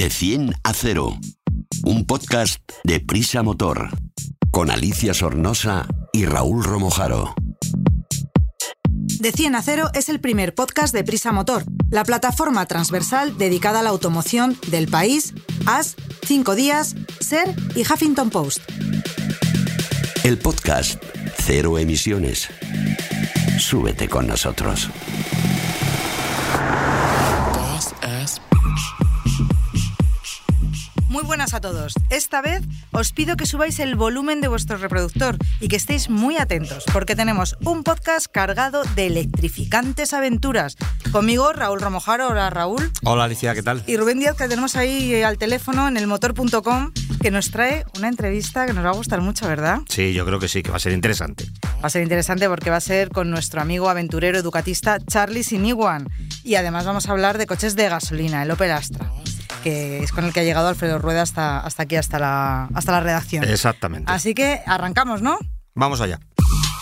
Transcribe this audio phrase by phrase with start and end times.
[0.00, 1.18] De 100 a 0.
[1.84, 3.90] Un podcast de Prisa Motor.
[4.50, 7.34] Con Alicia Sornosa y Raúl Romojaro.
[9.20, 13.80] De 100 a 0 es el primer podcast de Prisa Motor, la plataforma transversal dedicada
[13.80, 15.34] a la automoción del país,
[15.66, 18.62] AS, 5 días, SER y Huffington Post.
[20.24, 20.98] El podcast
[21.36, 22.48] Cero Emisiones.
[23.58, 24.88] Súbete con nosotros.
[31.10, 31.94] Muy buenas a todos.
[32.08, 36.36] Esta vez os pido que subáis el volumen de vuestro reproductor y que estéis muy
[36.36, 40.76] atentos, porque tenemos un podcast cargado de electrificantes aventuras.
[41.10, 42.28] Conmigo, Raúl Romojaro.
[42.28, 42.92] Hola, Raúl.
[43.02, 43.82] Hola, Alicia, ¿qué tal?
[43.88, 47.84] Y Rubén Díaz, que tenemos ahí eh, al teléfono en el motor.com, que nos trae
[47.98, 49.80] una entrevista que nos va a gustar mucho, ¿verdad?
[49.88, 51.44] Sí, yo creo que sí, que va a ser interesante.
[51.82, 56.08] Va a ser interesante porque va a ser con nuestro amigo aventurero educatista Charlie Siniguan.
[56.44, 59.10] Y además vamos a hablar de coches de gasolina, el Opel Astra
[59.62, 62.92] que es con el que ha llegado Alfredo Rueda hasta, hasta aquí, hasta la, hasta
[62.92, 63.44] la redacción.
[63.44, 64.10] Exactamente.
[64.10, 65.38] Así que arrancamos, ¿no?
[65.74, 66.18] Vamos allá.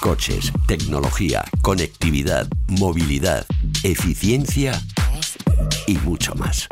[0.00, 3.44] Coches, tecnología, conectividad, movilidad,
[3.82, 4.80] eficiencia
[5.86, 6.68] y mucho más.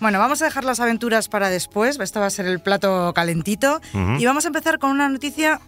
[0.00, 3.80] Bueno, vamos a dejar las aventuras para después, esto va a ser el plato calentito,
[4.18, 5.60] y vamos a empezar con una noticia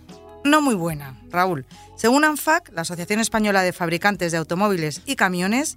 [0.45, 1.67] no muy buena, Raúl.
[1.97, 5.77] Según ANFAC, la Asociación Española de Fabricantes de Automóviles y Camiones,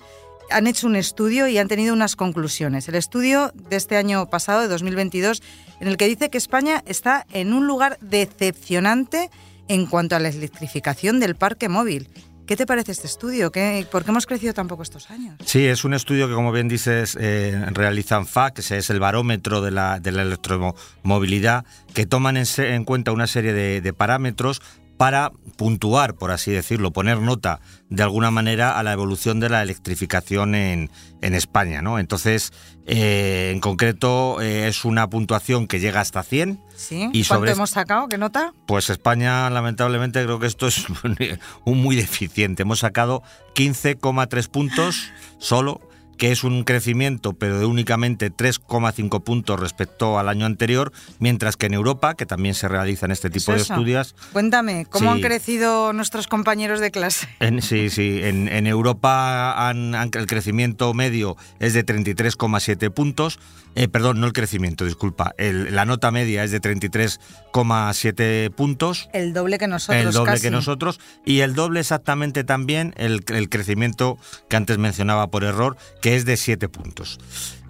[0.50, 2.88] han hecho un estudio y han tenido unas conclusiones.
[2.88, 5.42] El estudio de este año pasado, de 2022,
[5.80, 9.30] en el que dice que España está en un lugar decepcionante
[9.68, 12.10] en cuanto a la electrificación del parque móvil.
[12.46, 13.52] ¿Qué te parece este estudio?
[13.52, 15.36] ¿Qué, ¿Por qué hemos crecido tan poco estos años?
[15.46, 19.62] Sí, es un estudio que, como bien dices, eh, realizan FAC, que es el barómetro
[19.62, 24.62] de la, de la electromovilidad, que toman en, cuenta una serie de parámetros
[25.02, 29.64] para puntuar, por así decirlo, poner nota de alguna manera a la evolución de la
[29.64, 30.92] electrificación en,
[31.24, 31.82] en España.
[31.82, 31.98] ¿no?
[31.98, 32.54] Entonces,
[32.86, 36.62] eh, en concreto, eh, es una puntuación que llega hasta 100.
[36.76, 37.10] ¿Sí?
[37.14, 38.10] Y ¿Cuánto hemos sacado?
[38.10, 38.54] ¿Qué nota?
[38.68, 40.86] Pues España, lamentablemente, creo que esto es
[41.66, 42.62] un muy deficiente.
[42.62, 43.24] Hemos sacado
[43.56, 45.10] 15,3 puntos
[45.40, 45.82] solo
[46.22, 51.66] que es un crecimiento pero de únicamente 3,5 puntos respecto al año anterior, mientras que
[51.66, 54.14] en Europa, que también se realizan este tipo de estudios...
[54.32, 57.28] Cuéntame, ¿cómo han crecido nuestros compañeros de clase?
[57.40, 63.40] En, sí, sí, en, Europa han, el crecimiento medio es de 33,7 puntos,
[63.74, 69.10] eh, perdón, no el crecimiento, disculpa, la nota media es de 33,7 puntos.
[69.12, 70.06] El doble que nosotros.
[70.06, 75.32] El doble que nosotros, y el doble exactamente también el, el crecimiento que antes mencionaba
[75.32, 77.20] por error, que es de 7 puntos.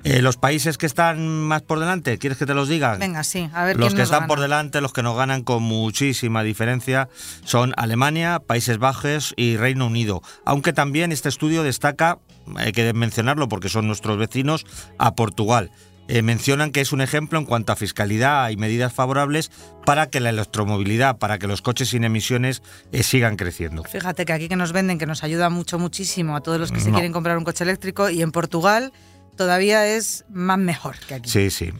[0.03, 2.95] Eh, los países que están más por delante, ¿quieres que te los diga?
[2.95, 3.77] Venga, sí, a ver.
[3.77, 7.07] Los que están por delante, los que nos ganan con muchísima diferencia,
[7.43, 10.23] son Alemania, Países Bajos y Reino Unido.
[10.43, 12.17] Aunque también este estudio destaca,
[12.55, 14.65] hay que mencionarlo porque son nuestros vecinos,
[14.97, 15.71] a Portugal.
[16.13, 19.49] Eh, mencionan que es un ejemplo en cuanto a fiscalidad y medidas favorables
[19.85, 22.61] para que la electromovilidad, para que los coches sin emisiones
[22.91, 23.83] eh, sigan creciendo.
[23.85, 26.81] Fíjate que aquí que nos venden, que nos ayuda mucho, muchísimo a todos los que
[26.81, 28.91] se quieren comprar un coche eléctrico y en Portugal
[29.37, 31.29] todavía es más mejor que aquí.
[31.29, 31.71] Sí, sí.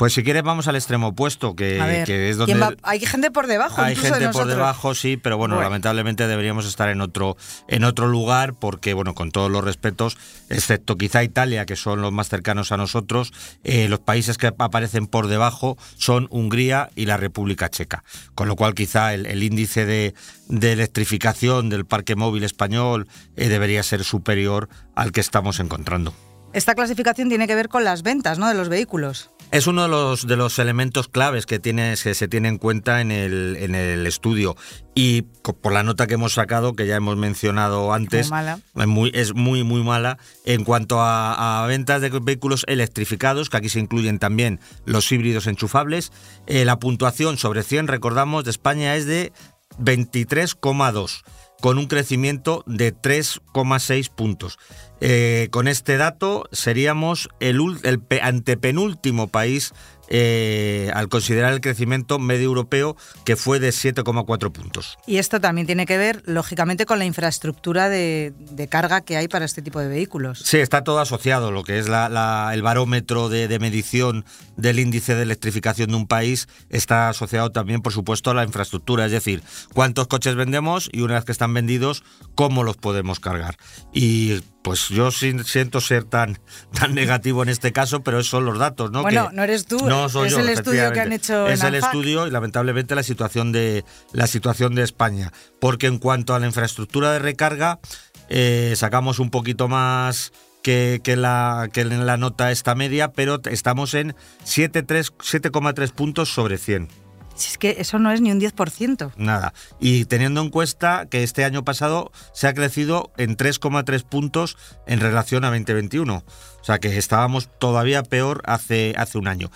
[0.00, 1.76] Pues si quieres vamos al extremo opuesto, que,
[2.08, 2.74] es donde...
[2.84, 3.82] Hay gente por debajo.
[3.82, 7.36] Hay gente por debajo, sí, pero bueno, lamentablemente deberíamos estar en otro,
[7.68, 10.16] en otro lugar porque, bueno, con todos los respetos,
[10.48, 15.06] excepto quizá Italia, que son los más cercanos a nosotros, eh, los países que aparecen
[15.06, 18.02] por debajo son Hungría y la República Checa.
[18.34, 20.14] Con lo cual quizá el, índice de,
[20.48, 23.06] electrificación del parque móvil español
[23.36, 26.14] eh, debería ser superior al que estamos encontrando.
[26.52, 28.48] Esta clasificación tiene que ver con las ventas ¿no?
[28.48, 29.30] de los vehículos.
[29.52, 33.00] Es uno de los, de los elementos claves que, tiene, que se tiene en cuenta
[33.00, 34.56] en el, en el estudio.
[34.94, 38.30] Y por la nota que hemos sacado, que ya hemos mencionado antes,
[38.74, 40.18] Es, muy, es muy, muy mala.
[40.44, 46.12] En cuanto a, ventas de vehículos electrificados, que aquí se incluyen también los híbridos enchufables,
[46.46, 49.32] eh, la puntuación sobre 100, recordamos, de España es de
[49.80, 51.22] 23,2
[51.60, 54.58] con un crecimiento de 3,6 puntos.
[55.00, 59.72] Eh, con este dato seríamos el, el antepenúltimo país
[60.12, 64.98] eh, al considerar el crecimiento medio europeo que fue de 7,4 puntos.
[65.06, 68.34] Y esto también tiene que ver, lógicamente, con la infraestructura de,
[68.68, 70.40] carga que hay para este tipo de vehículos.
[70.44, 71.52] Sí, está todo asociado.
[71.52, 74.24] Lo que es el barómetro de, medición
[74.60, 79.06] del índice de electrificación de un país está asociado también, por supuesto, a la infraestructura.
[79.06, 79.42] Es decir,
[79.74, 82.04] cuántos coches vendemos y una vez que están vendidos,
[82.34, 83.56] cómo los podemos cargar.
[83.92, 86.38] Y pues yo siento ser tan,
[86.78, 89.02] tan negativo en este caso, pero esos son los datos, ¿no?
[89.02, 91.46] Bueno, no eres tú, no soy es el estudio que han hecho.
[91.48, 96.34] Es el estudio y lamentablemente la situación de la situación de España, porque en cuanto
[96.34, 97.80] a la infraestructura de recarga
[98.28, 103.94] eh, sacamos un poquito más que, la, que en la nota esta media, pero estamos
[103.94, 104.14] en
[104.44, 106.88] 7,3 puntos sobre 100.
[107.34, 109.12] Si es que eso no es ni un 10%.
[109.16, 109.54] Nada.
[109.78, 115.00] Y teniendo en cuenta que este año pasado se ha crecido en 3,3 puntos en
[115.00, 116.16] relación a 2021.
[116.16, 119.50] O sea que estábamos todavía peor hace, hace un año.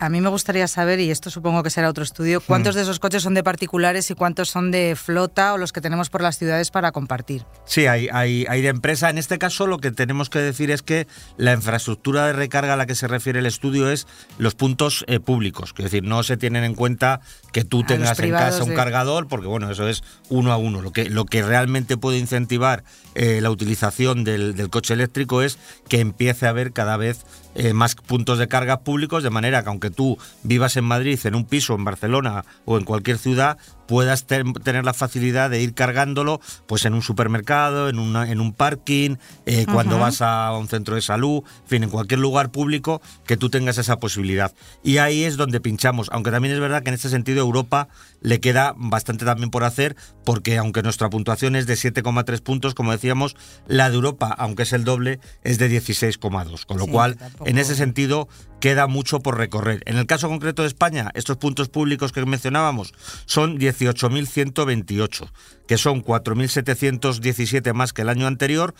[0.00, 2.78] A mí me gustaría saber, y esto supongo que será otro estudio, cuántos hmm.
[2.78, 6.08] de esos coches son de particulares y cuántos son de flota o los que tenemos
[6.08, 7.44] por las ciudades para compartir.
[7.66, 9.10] Sí, hay, hay, hay de empresa.
[9.10, 11.06] En este caso lo que tenemos que decir es que
[11.36, 14.06] la infraestructura de recarga a la que se refiere el estudio es
[14.38, 15.74] los puntos eh, públicos.
[15.76, 17.20] Es decir, no se tienen en cuenta
[17.52, 20.80] que tú tengas en casa un cargador, porque bueno, eso es uno a uno.
[20.80, 25.58] Lo que, lo que realmente puede incentivar eh, la utilización del, del coche eléctrico es
[25.90, 27.26] que empiece a haber cada vez
[27.56, 31.34] eh, más puntos de carga públicos, de manera que aunque tú vivas en Madrid, en
[31.34, 33.58] un piso, en Barcelona o en cualquier ciudad,
[33.90, 38.52] puedas tener la facilidad de ir cargándolo pues en un supermercado, en, una, en un
[38.52, 39.16] parking,
[39.46, 43.36] eh, cuando vas a un centro de salud, en fin, en cualquier lugar público que
[43.36, 44.54] tú tengas esa posibilidad.
[44.84, 47.88] Y ahí es donde pinchamos, aunque también es verdad que en este sentido Europa
[48.20, 52.92] le queda bastante también por hacer, porque aunque nuestra puntuación es de 7,3 puntos, como
[52.92, 53.34] decíamos,
[53.66, 57.74] la de Europa, aunque es el doble, es de 16,2, con lo cual en ese
[57.74, 58.28] sentido
[58.60, 59.82] queda mucho por recorrer.
[59.86, 62.92] En el caso concreto de España, estos puntos públicos que mencionábamos
[63.24, 65.30] son 18.128,
[65.66, 68.74] que son 4.717 más que el año anterior,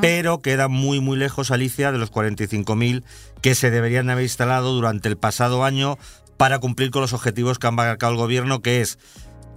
[0.00, 3.04] pero quedan muy, muy lejos, Alicia, de los 45.000
[3.42, 5.98] que se deberían haber instalado durante el pasado año
[6.36, 8.98] para cumplir con los objetivos que han marcado el gobierno, que es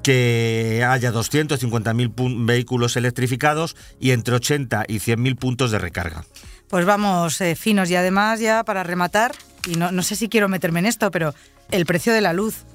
[0.04, 6.24] que haya 250.000 vehículos electrificados y entre 80 y 100.000 puntos de recarga.
[6.70, 9.34] Pues vamos eh, finos y además ya para rematar,
[9.68, 11.34] y no, no sé si quiero meterme en esto, pero
[11.72, 12.66] el precio de la luz.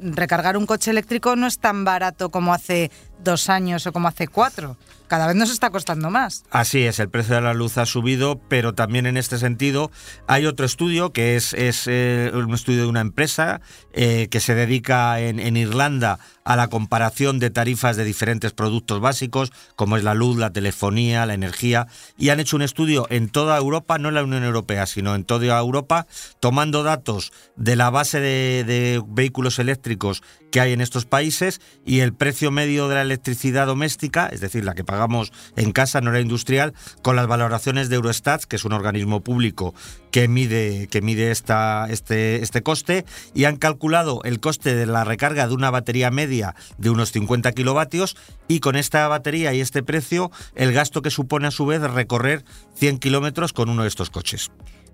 [0.00, 2.90] Recargar un coche eléctrico no es tan barato como hace
[3.22, 4.76] dos años o como hace cuatro.
[5.08, 6.44] Cada vez nos está costando más.
[6.50, 9.90] Así es, el precio de la luz ha subido, pero también en este sentido
[10.26, 13.62] hay otro estudio que es, es eh, un estudio de una empresa
[13.94, 19.00] eh, que se dedica en, en Irlanda a la comparación de tarifas de diferentes productos
[19.00, 23.28] básicos, como es la luz, la telefonía, la energía, y han hecho un estudio en
[23.28, 26.06] toda Europa, no en la Unión Europea, sino en toda Europa,
[26.40, 32.14] tomando datos de la base de, vehículos eléctricos que hay en estos países y el
[32.14, 36.20] precio medio de la electricidad doméstica, es decir, la que pagamos en casa, no la
[36.20, 36.72] industrial,
[37.02, 39.74] con las valoraciones de Eurostat, que es un organismo público
[40.10, 43.04] que mide, que mide esta, este, este coste,
[43.34, 46.37] y han calculado el coste de la recarga de una batería media
[46.78, 48.16] de unos 50 kilovatios,
[48.48, 52.44] y con esta batería y este precio, el gasto que supone a su vez recorrer
[52.74, 54.50] 100 kilómetros con uno de estos coches.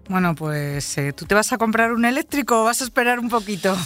[0.08, 3.28] Bueno, pues eh, tú te vas a comprar un eléctrico o vas a esperar un
[3.28, 3.76] poquito.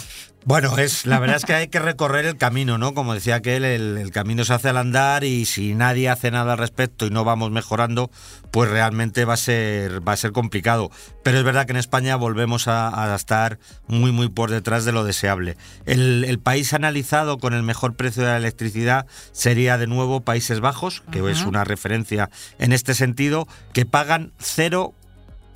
[0.45, 2.93] Bueno, es la verdad es que hay que recorrer el camino, ¿no?
[2.93, 6.53] Como decía aquel, el, el, camino se hace al andar y si nadie hace nada
[6.53, 8.09] al respecto y no vamos mejorando,
[8.51, 10.91] pues realmente va a ser va a ser complicado.
[11.23, 15.03] Pero es verdad que en España volvemos a, estar muy muy por detrás de lo
[15.03, 15.57] deseable.
[15.85, 20.61] El, el, país analizado con el mejor precio de la electricidad sería de nuevo Países
[20.61, 22.29] Bajos, que es una referencia
[22.59, 24.31] en este sentido, que pagan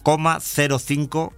[0.03, 1.33] 0,05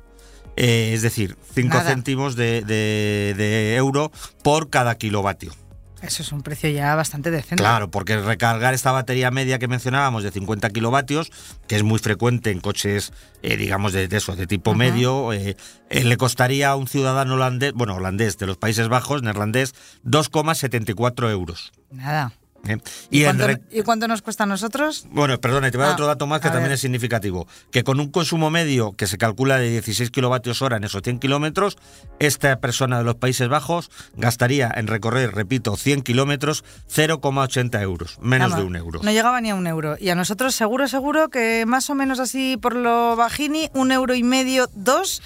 [0.58, 4.12] eh, es decir, 5 céntimos de, euro
[4.44, 5.54] por cada kilovatio.
[6.02, 7.56] Eso es un precio ya bastante decente.
[7.56, 11.32] Claro, porque recargar esta batería media que mencionábamos de 50 kilovatios,
[11.68, 15.56] que es muy frecuente en coches, eh, digamos, de, eso, de tipo medio, eh,
[15.90, 21.72] le costaría a un ciudadano holandés, bueno, holandés de los Países Bajos, neerlandés, 2,74 euros.
[21.90, 22.34] Nada.
[22.68, 22.78] ¿Eh?
[23.10, 23.24] ¿Y,
[23.84, 25.06] cuánto, nos cuesta a nosotros?
[25.10, 27.48] Bueno, perdona, te voy a dar ah, otro dato más que también es significativo.
[27.72, 31.20] Que con un consumo medio que se calcula de 16 kilovatios hora en esos 100
[31.20, 31.78] kilómetros,
[32.20, 38.56] esta persona de los Países Bajos gastaría en recorrer, repito, 100 kilómetros 0,80 euros, menos
[38.56, 39.02] de un euro.
[39.04, 39.96] No llegaba ni a un euro.
[40.00, 44.16] Y a nosotros seguro, seguro que más o menos así por lo bajini, un euro
[44.16, 45.22] y medio, dos,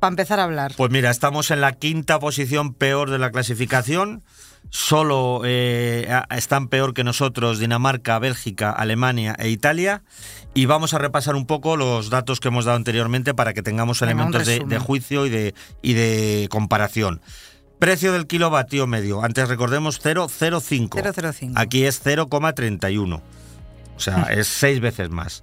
[0.00, 0.74] para empezar a hablar.
[0.76, 4.22] Pues mira, estamos en la quinta posición peor de la clasificación
[4.70, 10.02] solo eh, están peor que nosotros Dinamarca, Bélgica, Alemania e Italia.
[10.54, 14.02] Y vamos a repasar un poco los datos que hemos dado anteriormente para que tengamos
[14.02, 17.20] elementos de, juicio y de, y de comparación.
[17.78, 19.22] Precio del kilovatio medio.
[19.22, 21.52] Antes recordemos 0,05.
[21.56, 23.20] Aquí es 0,31.
[23.96, 25.42] O sea, es seis veces más.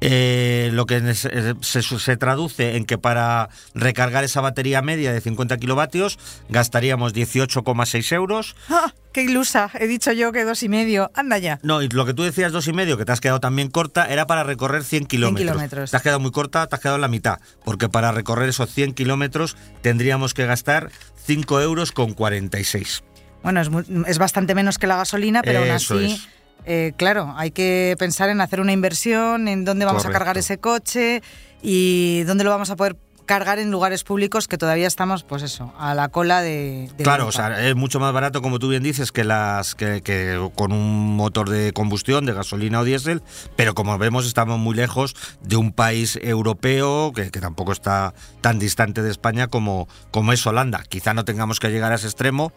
[0.00, 6.18] Eh, lo que se, traduce en que para recargar esa batería media de 50 kilovatios
[6.48, 8.56] gastaríamos 18,6 euros.
[8.68, 8.94] ¡Ah!
[9.12, 9.70] ¡Qué ilusa!
[9.74, 11.10] He dicho yo que dos y medio.
[11.14, 11.58] Anda ya.
[11.62, 14.06] No, y lo que tú decías dos y medio, que te has quedado también corta,
[14.06, 15.46] era para recorrer 100 kilómetros.
[15.46, 15.90] 100 kilómetros.
[15.90, 17.40] Te has quedado muy corta, te has quedado en la mitad.
[17.64, 20.90] Porque para recorrer esos 100 kilómetros tendríamos que gastar
[21.26, 23.02] 5 euros con 46.
[23.42, 23.70] Bueno, es,
[24.06, 26.20] es bastante menos que la gasolina, pero aún así
[26.64, 30.58] eh, claro, hay que pensar en hacer una inversión, en dónde vamos a cargar ese
[30.58, 31.22] coche
[31.62, 32.96] y dónde lo vamos a poder
[33.30, 36.90] cargar en lugares públicos que todavía estamos, pues eso, a la cola de.
[37.00, 40.72] claro, o sea, es mucho más barato, como tú bien dices, que las que, con
[40.72, 43.22] un motor de combustión, de gasolina o diésel,
[43.54, 49.00] pero como vemos, estamos muy lejos de un país europeo que, tampoco está tan distante
[49.00, 50.82] de España como, como es Holanda.
[50.88, 52.52] Quizá no tengamos que llegar a ese extremo,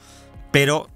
[0.52, 0.90] pero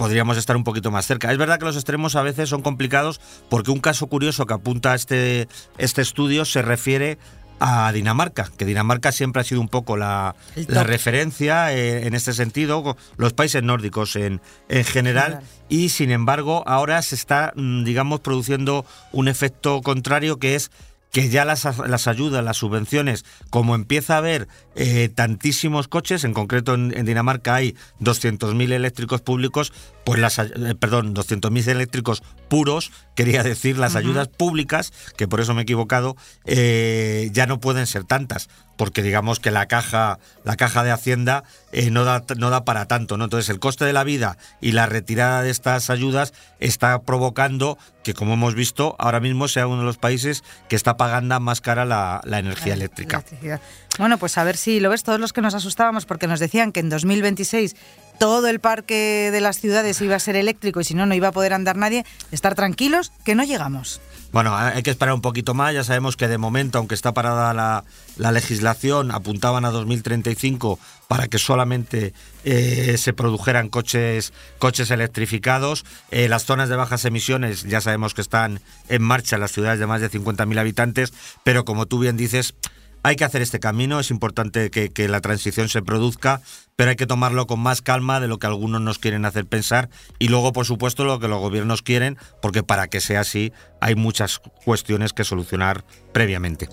[0.00, 1.30] podríamos estar un poquito más cerca.
[1.30, 4.94] Es verdad que los extremos a veces son complicados porque un caso curioso que apunta
[4.94, 7.18] este, este estudio se refiere
[7.58, 12.96] a Dinamarca, que Dinamarca siempre ha sido un poco la, referencia eh, en este sentido,
[13.18, 14.40] los países nórdicos en,
[14.70, 20.54] en general, y sin embargo ahora se está, mm, digamos, produciendo un efecto contrario que
[20.54, 20.70] es
[21.12, 26.32] que ya las, las, ayudas, las subvenciones, como empieza a haber eh, tantísimos coches, en
[26.32, 29.72] concreto en, Dinamarca hay 200.000 eléctricos públicos,
[30.04, 35.54] pues las, eh, perdón, 200.000 eléctricos puros, quería decir las ayudas públicas, que por eso
[35.54, 40.56] me he equivocado, eh, ya no pueden ser tantas, porque digamos que la caja, la
[40.56, 41.44] caja de Hacienda
[41.90, 43.24] no, da, no da para tanto, ¿no?
[43.24, 48.14] Entonces el coste de la vida y la retirada de estas ayudas está provocando que,
[48.14, 51.84] como hemos visto, ahora mismo sea uno de los países que está pagando más cara
[51.84, 53.22] la, energía eléctrica.
[53.98, 56.70] Bueno, pues a ver si lo ves, todos los que nos asustábamos porque nos decían
[56.70, 57.74] que en 2026
[58.20, 61.28] todo el parque de las ciudades iba a ser eléctrico y si no, no iba
[61.28, 64.00] a poder andar nadie, estar tranquilos que no llegamos.
[64.32, 65.74] Bueno, hay que esperar un poquito más.
[65.74, 71.38] Ya sabemos que de momento, aunque está parada la, legislación, apuntaban a 2035 para que
[71.38, 72.12] solamente
[72.44, 75.84] eh, se produjeran coches, coches electrificados.
[76.10, 79.80] Eh, las zonas de bajas emisiones ya sabemos que están en marcha en las ciudades
[79.80, 81.12] de más de 50.000 habitantes,
[81.42, 82.54] pero como tú bien dices,
[83.02, 86.40] hay que hacer este camino, es importante que, la transición se produzca,
[86.76, 89.88] pero hay que tomarlo con más calma de lo que algunos nos quieren hacer pensar
[90.18, 93.94] y luego, por supuesto, lo que los gobiernos quieren, porque para que sea así hay
[93.94, 96.68] muchas cuestiones que solucionar previamente.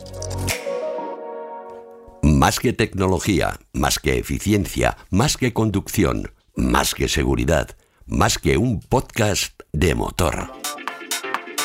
[2.22, 7.69] Más que tecnología, más que eficiencia, más que conducción, más que seguridad,
[8.05, 10.51] más que un podcast de motor.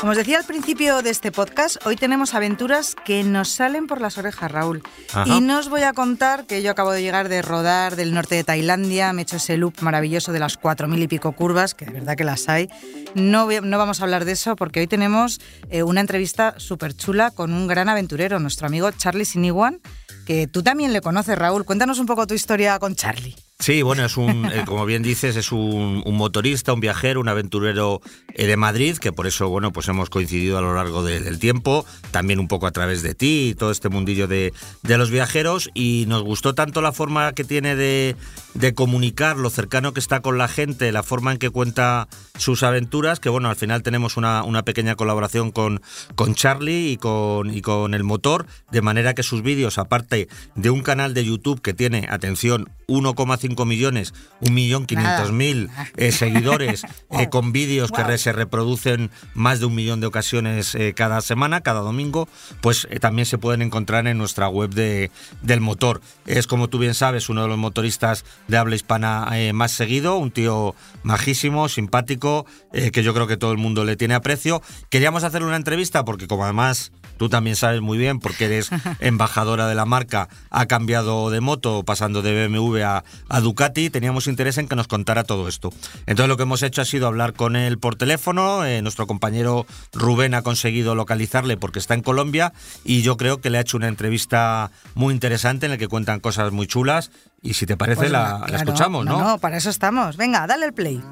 [0.02, 4.00] Como os decía al principio de este podcast, hoy tenemos aventuras que nos salen por
[4.00, 4.82] las orejas, Raúl.
[5.26, 8.35] Y no os voy a contar que yo acabo de llegar de rodar del norte
[8.35, 11.75] de Tailandia, me he hecho ese loop maravilloso de las cuatro mil y pico curvas,
[11.75, 12.68] que de verdad que las hay.
[13.14, 15.40] No, no vamos a hablar de eso porque hoy tenemos
[15.71, 19.78] eh, una entrevista súper chula con un gran aventurero, nuestro amigo Charlie Siniguan,
[20.26, 21.64] que tú también le conoces, Raúl.
[21.64, 23.37] Cuéntanos un poco tu historia con Charlie.
[23.62, 28.00] Sí, bueno, es un, eh, como bien dices, es un, motorista, un viajero, un aventurero
[28.35, 31.87] eh, de Madrid, que por eso, bueno, pues hemos coincidido a lo largo del tiempo,
[32.11, 34.52] también un poco a través de ti y todo este mundillo de,
[34.83, 38.16] de los viajeros, y nos gustó tanto la forma que tiene de,
[38.54, 42.64] de comunicar, lo cercano que está con la gente, la forma en que cuenta sus
[42.64, 45.81] aventuras, que bueno, al final tenemos una, una pequeña colaboración con,
[46.16, 50.26] con Charlie y con, y con el motor, de manera que sus vídeos, aparte
[50.57, 57.52] de un canal de YouTube que tiene, atención, 1,5 millones, 1.500.000 eh, seguidores eh, con
[57.52, 62.28] vídeos que se reproducen más de un millón de ocasiones eh, cada semana, cada domingo,
[62.61, 66.00] pues también se pueden encontrar en nuestra web de, del motor.
[66.26, 70.30] Es como tú bien sabes, uno de los motoristas de habla hispana más seguido, un
[70.30, 74.62] tío majísimo, simpático, que yo creo que todo el mundo le tiene aprecio.
[74.90, 79.66] Queríamos hacer una entrevista porque como además tú también sabes muy bien porque eres embajadora
[79.66, 83.04] de la marca, ha cambiado de moto pasando de BMW a,
[83.40, 85.73] Ducati, teníamos interés en que nos contara todo esto.
[86.07, 89.66] Entonces lo que hemos hecho ha sido hablar con él por teléfono, eh, nuestro compañero
[89.92, 92.52] Rubén ha conseguido localizarle porque está en Colombia
[92.85, 96.21] y yo creo que le ha hecho una entrevista muy interesante en la que cuentan
[96.21, 97.11] cosas muy chulas
[97.42, 99.19] y si te parece pues la, escuchamos, ¿no?
[99.19, 100.16] No, para eso estamos.
[100.16, 101.02] Venga, dale el play.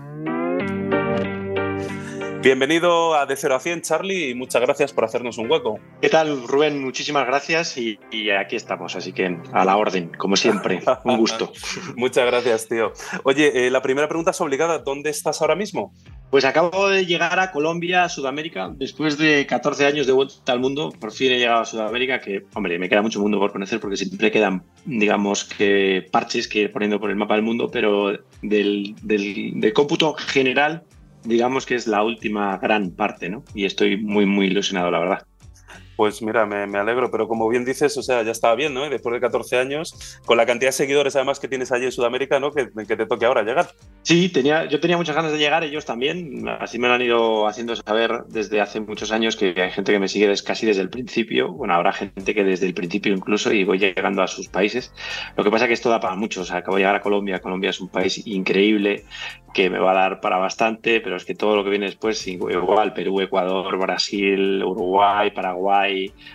[2.43, 5.79] Bienvenido a De 0 a 100, Charlie, y muchas gracias por hacernos un hueco.
[6.01, 6.83] ¿Qué tal, Rubén?
[6.83, 7.99] Muchísimas gracias y,
[8.31, 10.81] aquí estamos, así que a la orden, como siempre.
[11.05, 11.53] un gusto.
[11.97, 12.95] muchas gracias, tío.
[13.25, 14.79] Oye, eh, la primera pregunta es obligada.
[14.79, 15.93] ¿Dónde estás ahora mismo?
[16.31, 20.95] Pues acabo de llegar a Colombia, Sudamérica, después de 14 años de vuelta al mundo.
[20.99, 23.99] Por fin he llegado a Sudamérica, que, hombre, me queda mucho mundo por conocer porque
[23.99, 28.95] siempre quedan, digamos, que parches que ir poniendo por el mapa del mundo, pero del,
[29.03, 30.85] del, del cómputo general
[31.25, 33.45] digamos que es la última gran parte, ¿no?
[33.55, 35.27] Y estoy muy, muy ilusionado, la verdad.
[36.01, 38.89] Pues mira, me, alegro, pero como bien dices, o sea, ya estaba bien, ¿no?
[38.89, 42.41] después de 14 años, con la cantidad de seguidores además que tienes allí en Sudamérica,
[42.41, 42.53] ¿no?
[42.53, 43.69] Que, que te toque ahora llegar.
[44.01, 46.49] Sí, tenía, yo tenía muchas ganas de llegar, ellos también.
[46.49, 49.99] Así me lo han ido haciendo saber desde hace muchos años que hay gente que
[49.99, 51.53] me sigue casi desde el principio.
[51.53, 54.95] Bueno, habrá gente que desde el principio incluso y voy llegando a sus países.
[55.37, 56.41] Lo que pasa es que esto da para mucho.
[56.41, 57.41] O sea, acabo de llegar a Colombia.
[57.41, 59.05] Colombia es un país increíble
[59.53, 62.27] que me va a dar para bastante, pero es que todo lo que viene después,
[62.27, 65.90] igual, Perú, Ecuador, Brasil, Uruguay, Paraguay,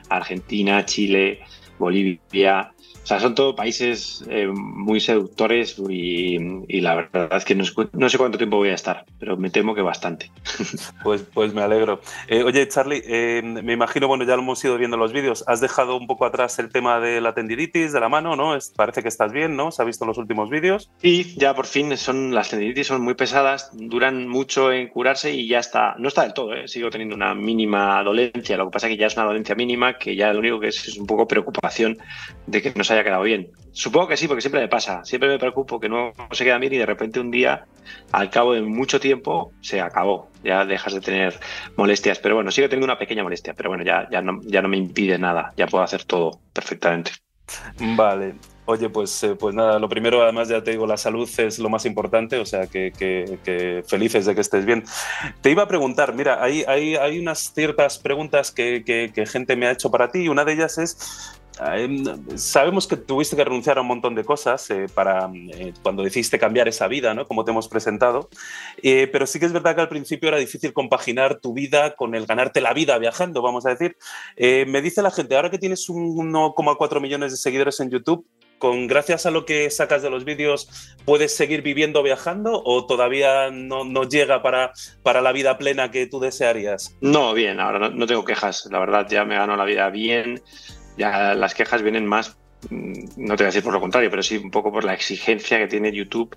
[0.10, 1.40] Argentina, Chile,
[1.78, 2.74] Bolivia,
[3.06, 6.40] o sea, son todos países eh, muy seductores y,
[6.82, 9.82] la verdad es que no, sé cuánto tiempo voy a estar, pero me temo que
[9.82, 10.32] bastante.
[11.04, 12.02] Pues, pues me alegro.
[12.28, 15.44] Eh, oye, Charlie, eh, me imagino, bueno, ya lo hemos ido viendo en los vídeos,
[15.46, 18.58] has dejado un poco atrás el tema de la tendinitis, de la mano, ¿no?
[18.76, 19.72] parece que estás bien, ¿no?
[19.72, 20.90] ¿Se ha visto en los últimos vídeos?
[20.98, 25.48] Sí, ya por fin son las tendinitis son muy pesadas, duran mucho en curarse y
[25.48, 28.94] ya está, no está del todo, sigo teniendo una mínima dolencia, lo que pasa es
[28.94, 31.28] que ya es una dolencia mínima que ya lo único que es es un poco
[31.28, 31.98] preocupación
[32.48, 33.52] de que no se haya quedado bien.
[33.72, 35.04] Supongo que sí, porque siempre me pasa.
[35.04, 37.66] Siempre me preocupo que no se queda bien y de repente un día,
[38.12, 40.30] al cabo de mucho tiempo, se acabó.
[40.44, 41.40] Ya dejas de tener
[41.76, 42.20] molestias.
[42.20, 43.54] Pero bueno, sigo teniendo una pequeña molestia.
[43.54, 45.54] Pero bueno, ya, ya, no, ya no me impide nada.
[45.58, 47.12] Ya puedo hacer todo perfectamente.
[47.98, 48.36] Vale.
[48.68, 51.70] Oye, pues, eh, pues nada, lo primero, además ya te digo, la salud es lo
[51.70, 54.84] más importante, o sea, que, felices de que estés bien.
[55.42, 59.68] Te iba a preguntar, mira, hay, hay, hay unas ciertas preguntas que, que, gente me
[59.68, 61.38] ha hecho para ti y una de ellas es,
[62.36, 66.40] sabemos que tuviste que renunciar a un montón de cosas eh, para eh, cuando decidiste
[66.40, 67.26] cambiar esa vida, ¿no?
[67.26, 68.30] Como te hemos presentado.
[68.82, 72.16] Eh, pero sí que es verdad que al principio era difícil compaginar tu vida con
[72.16, 73.98] el ganarte la vida viajando, vamos a decir.
[74.38, 78.26] me dice la gente, ahora que tienes 1,4 millones de seguidores en YouTube,
[78.58, 83.52] con gracias a lo que sacas de los vídeos, ¿puedes seguir viviendo viajando o todavía
[83.52, 84.72] no, no llega para,
[85.04, 86.96] para la vida plena que tú desearías?
[87.02, 88.68] No, bien, ahora no, no tengo quejas.
[88.72, 90.42] La verdad, ya me gano la vida bien
[90.98, 92.38] ya las quejas vienen más
[92.70, 95.58] no te voy a decir por lo contrario, pero sí un poco por la exigencia
[95.58, 96.36] que tiene YouTube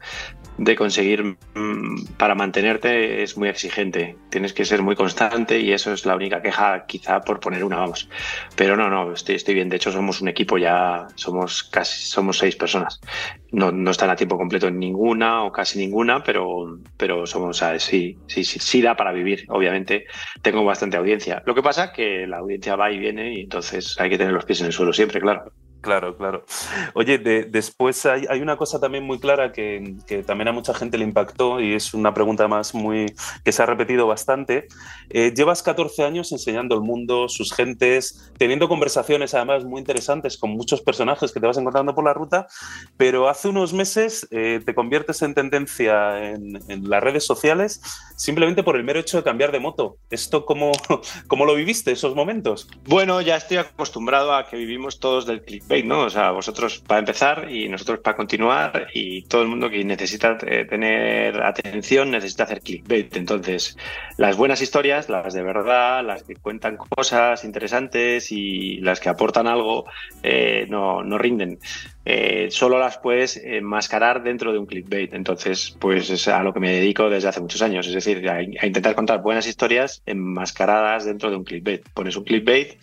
[0.59, 4.17] de conseguir mm, para mantenerte es muy exigente.
[4.31, 7.79] Tienes que ser muy constante y eso es la única queja, quizá por poner una,
[7.79, 8.09] vamos.
[8.57, 9.69] Pero no, no, estoy, estoy bien.
[9.69, 13.01] De hecho, somos un equipo ya, somos casi, somos seis personas.
[13.51, 18.19] No, no están a tiempo completo en ninguna o casi ninguna, pero, pero somos, sí,
[18.27, 19.45] sí, sí, sí da para vivir.
[19.49, 20.07] Obviamente
[20.43, 21.43] tengo bastante audiencia.
[21.47, 24.45] Lo que pasa que la audiencia va y viene y entonces hay que tener los
[24.45, 25.53] pies en el suelo siempre, claro.
[25.81, 26.45] Claro, claro.
[26.95, 31.61] Oye, después hay, una cosa también muy clara que, también a mucha gente le impactó
[31.61, 33.07] y es una pregunta más muy
[33.45, 34.67] que se ha repetido bastante.
[35.09, 40.51] Eh, llevas 14 años enseñando el mundo, sus gentes, teniendo conversaciones además muy interesantes con
[40.51, 42.49] muchos personajes que te vas encontrando por la ruta,
[42.97, 47.81] pero hace unos meses eh, te conviertes en tendencia en, las redes sociales
[48.17, 49.99] simplemente por el mero hecho de cambiar de moto.
[50.11, 50.73] ¿Esto cómo,
[51.29, 52.69] cómo lo viviste, esos momentos?
[52.85, 55.43] Bueno, ya estoy acostumbrado a que vivimos todos del
[55.85, 56.01] ¿no?
[56.01, 60.39] O sea, vosotros para empezar y nosotros para continuar y todo el mundo que necesita
[60.47, 63.15] eh, tener atención necesita hacer clickbait.
[63.17, 63.77] Entonces,
[64.17, 69.47] las buenas historias, las de verdad, las que cuentan cosas interesantes y las que aportan
[69.47, 69.85] algo,
[70.23, 71.59] eh, no, no rinden.
[72.05, 75.13] Eh, solo las puedes enmascarar dentro de un clickbait.
[75.13, 77.87] Entonces, pues es a lo que me dedico desde hace muchos años.
[77.87, 81.87] Es decir, a, a intentar contar buenas historias enmascaradas dentro de un clickbait.
[81.93, 82.79] Pones un clickbait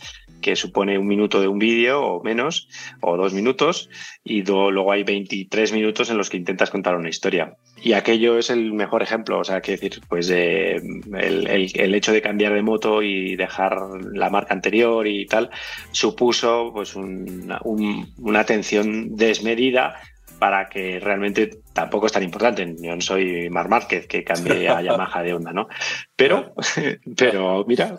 [0.45, 2.69] que supone un minuto de un vídeo o menos,
[3.01, 3.89] o dos minutos,
[4.23, 7.55] y luego hay 23 minutos en los que intentas contar una historia.
[7.81, 12.21] Y aquello es el mejor ejemplo, o sea, que decir, pues eh, el, hecho de
[12.21, 13.75] cambiar de moto y dejar
[14.13, 15.49] la marca anterior y tal,
[15.91, 19.95] supuso pues una atención desmedida
[20.39, 22.75] para que realmente tampoco es tan importante.
[22.79, 25.67] Yo no soy Mar Márquez que cambie a Yamaha de onda, ¿no?
[26.15, 26.53] Pero,
[27.17, 27.95] pero mira,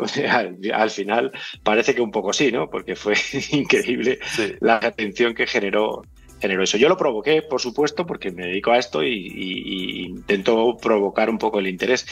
[0.73, 2.69] al, final parece que un poco sí, ¿no?
[2.69, 3.15] Porque fue
[3.53, 4.19] increíble
[4.61, 6.03] la atención que generó
[6.41, 6.77] generó eso.
[6.77, 11.59] Yo lo provoqué, por supuesto, porque me dedico a esto y, intento provocar un poco
[11.59, 12.07] el interés.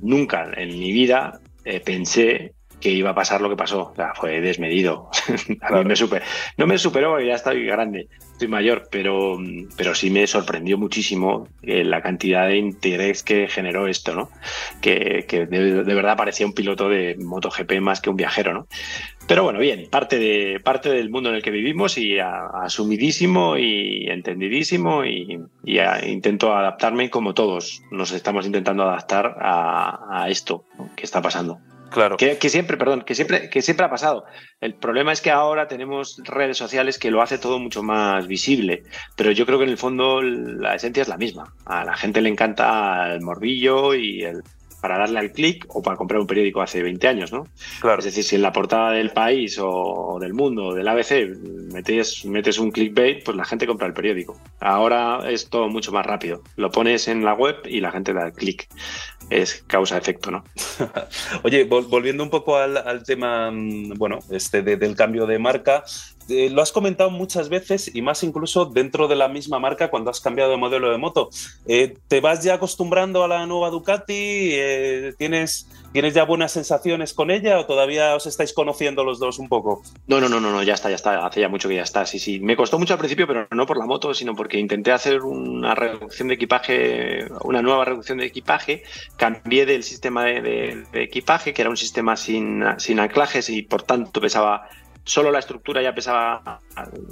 [0.00, 3.90] Nunca en mi vida eh, pensé que iba a pasar lo que pasó.
[3.92, 5.10] O sea, fue desmedido.
[5.60, 6.22] a mí me super...
[6.56, 9.38] No me superó, ya estoy grande, estoy mayor, pero,
[9.76, 14.30] pero sí me sorprendió muchísimo eh, la cantidad de interés que generó esto, ¿no?
[14.80, 18.66] Que, de, verdad parecía un piloto de MotoGP más que un viajero, ¿no?
[19.26, 24.08] Pero bueno, bien, parte, de, parte del mundo en el que vivimos y asumidísimo y
[24.08, 25.38] entendidísimo y,
[26.06, 30.64] intento adaptarme como todos nos estamos intentando adaptar a, a esto
[30.96, 31.58] que está pasando.
[31.90, 32.16] Claro.
[32.16, 34.24] Que, siempre, perdón, que siempre, que siempre ha pasado.
[34.60, 38.82] El problema es que ahora tenemos redes sociales que lo hace todo mucho más visible,
[39.16, 41.54] pero yo creo que en el fondo la esencia es la misma.
[41.64, 44.42] A la gente le encanta el morbillo y el,
[44.80, 47.48] para darle al clic o para comprar un periódico hace 20 años, ¿no?
[47.80, 47.98] Claro.
[47.98, 51.36] Es decir, si en la portada del país o del mundo o del ABC
[51.72, 54.40] metes, metes un clickbait, pues la gente compra el periódico.
[54.60, 56.42] Ahora es todo mucho más rápido.
[56.56, 58.68] Lo pones en la web y la gente da el clic.
[59.30, 60.44] Es causa-efecto, ¿no?
[61.42, 65.84] Oye, volviendo un poco al, tema, mm, bueno, este del cambio de marca,
[66.28, 70.10] eh, lo has comentado muchas veces y más incluso dentro de la misma marca cuando
[70.10, 71.30] has cambiado de modelo de moto.
[71.66, 74.50] Eh, ¿Te vas ya acostumbrando a la nueva Ducati?
[74.52, 79.38] Eh, ¿tienes, ¿Tienes ya buenas sensaciones con ella o todavía os estáis conociendo los dos
[79.38, 79.82] un poco?
[80.06, 81.26] No, no, no, no, no ya está, ya está.
[81.26, 82.04] Hace ya mucho que ya está.
[82.04, 82.40] Sí, sí.
[82.40, 85.74] Me costó mucho al principio, pero no por la moto, sino porque intenté hacer una
[85.74, 88.82] reducción de equipaje, una nueva reducción de equipaje.
[89.16, 93.82] Cambié del sistema de, de equipaje, que era un sistema sin, sin anclajes y por
[93.82, 94.68] tanto pesaba
[95.08, 96.60] solo la estructura ya pesaba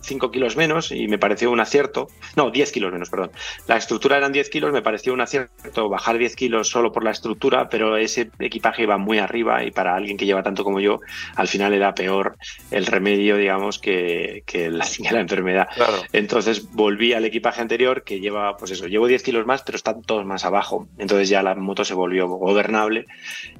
[0.02, 2.08] 5 kilos menos y me pareció un acierto.
[2.36, 3.30] No, 10 kilos menos, perdón.
[3.66, 7.10] La estructura eran 10 kilos, me pareció un acierto bajar 10 kilos solo por la
[7.10, 11.00] estructura, pero ese equipaje iba muy arriba y para alguien que lleva tanto como yo,
[11.36, 12.36] al final era peor
[12.70, 15.68] el remedio, digamos, que, la, la, enfermedad.
[16.12, 20.02] Entonces volví al equipaje anterior que lleva, pues eso, llevo 10 kilos más, pero están
[20.02, 20.86] todos más abajo.
[20.98, 23.06] Entonces ya la moto se volvió gobernable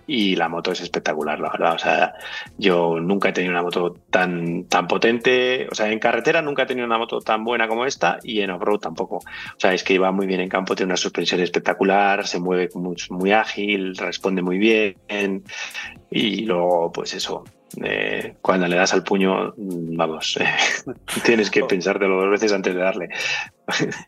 [0.07, 1.75] y la moto es espectacular, la verdad.
[1.75, 2.15] O sea,
[2.59, 4.26] yo nunca he tenido una moto tan,
[4.69, 5.69] tan potente.
[5.71, 8.51] O sea, en carretera nunca he tenido una moto tan buena como esta y en
[8.51, 9.17] off-road tampoco.
[9.17, 12.69] O sea, es que iba muy bien en campo, tiene una suspensión espectacular, se mueve
[12.75, 14.97] muy, muy ágil, responde muy bien.
[16.11, 17.45] Y luego, pues eso,
[17.83, 20.39] eh, cuando le das al puño, vamos,
[21.25, 23.09] tienes que pensártelo dos veces antes de darle.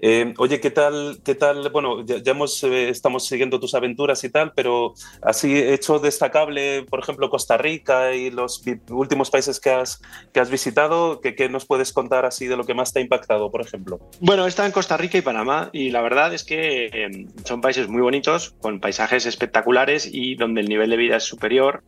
[0.00, 1.18] Eh, oye, ¿qué tal?
[1.24, 1.68] ¿Qué tal?
[1.70, 7.00] Bueno, ya, hemos, eh, estamos siguiendo tus aventuras y tal, pero así hecho destacable, por
[7.00, 10.00] ejemplo, Costa Rica y los últimos países que has,
[10.32, 13.50] que has visitado, ¿qué, nos puedes contar así de lo que más te ha impactado,
[13.50, 13.98] por ejemplo?
[14.20, 18.00] Bueno, estado en Costa Rica y Panamá y la verdad es que son países muy
[18.00, 21.82] bonitos, con paisajes espectaculares y donde el nivel de vida es superior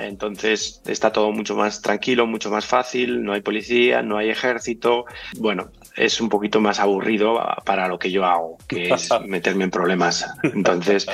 [0.00, 5.04] entonces está todo mucho más tranquilo, mucho más fácil, no hay policía, no hay ejército.
[5.38, 9.70] Bueno, es un poquito más aburrido para lo que yo hago, que es meterme en
[9.70, 10.26] problemas.
[10.42, 11.06] Entonces,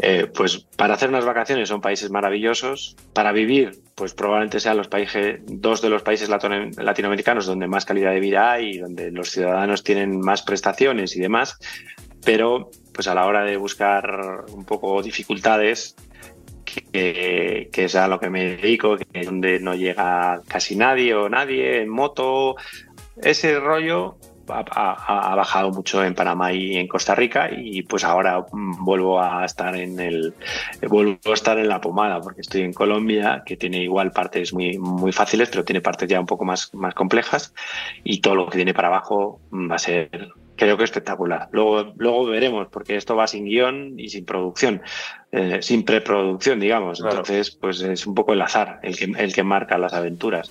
[0.00, 2.96] eh, pues para hacer unas vacaciones son países maravillosos.
[3.12, 8.12] Para vivir, pues probablemente sean los países, dos de los países latinoamericanos donde más calidad
[8.12, 11.58] de vida hay y donde los ciudadanos tienen más prestaciones y demás.
[12.24, 15.94] Pero pues a la hora de buscar un poco dificultades,
[16.70, 21.28] que, es a lo que me dedico, que es donde no llega casi nadie o
[21.28, 22.56] nadie en moto.
[23.22, 24.18] Ese rollo
[24.50, 29.76] ha, bajado mucho en Panamá y en Costa Rica y pues ahora vuelvo a estar
[29.76, 30.34] en el
[30.88, 34.78] vuelvo a estar en la pomada porque estoy en Colombia que tiene igual partes muy
[34.78, 37.52] muy fáciles pero tiene partes ya un poco más más complejas
[38.04, 41.48] y todo lo que tiene para abajo va a ser creo que espectacular.
[41.52, 44.82] Luego, luego veremos, porque esto va sin guion y sin producción,
[45.32, 47.00] eh, sin preproducción, digamos.
[47.00, 50.50] Entonces, pues es un poco el azar el que, el que marca las aventuras.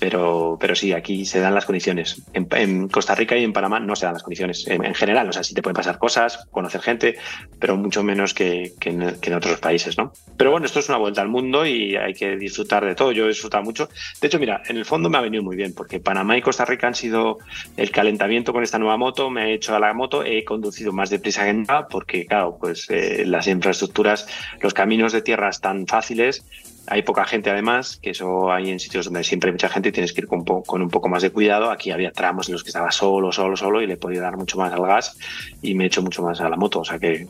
[0.00, 2.22] Pero, pero sí, aquí se dan las condiciones.
[2.32, 4.66] En, Costa Rica y en Panamá no se dan las condiciones.
[4.66, 7.18] En, general, o sea, sí te pueden pasar cosas, conocer gente,
[7.58, 10.12] pero mucho menos que, en, otros países, ¿no?
[10.36, 13.12] Pero bueno, esto es una vuelta al mundo y hay que disfrutar de todo.
[13.12, 13.88] Yo he disfrutado mucho.
[14.20, 16.64] De hecho, mira, en el fondo me ha venido muy bien, porque Panamá y Costa
[16.64, 17.38] Rica han sido
[17.76, 21.10] el calentamiento con esta nueva moto, me he hecho a la moto, he conducido más
[21.10, 24.26] deprisa que nada, porque claro, pues eh, las infraestructuras,
[24.60, 26.44] los caminos de tierra están fáciles,
[26.86, 29.92] hay poca gente además, que eso hay en sitios donde siempre hay mucha gente y
[29.92, 30.44] tienes que ir con,
[30.82, 31.70] un poco más de cuidado.
[31.70, 34.58] Aquí había tramos en los que estaba solo, solo, solo y le podía dar mucho
[34.58, 35.16] más al gas
[35.62, 36.80] y me he hecho mucho más a la moto.
[36.80, 37.26] O sea que,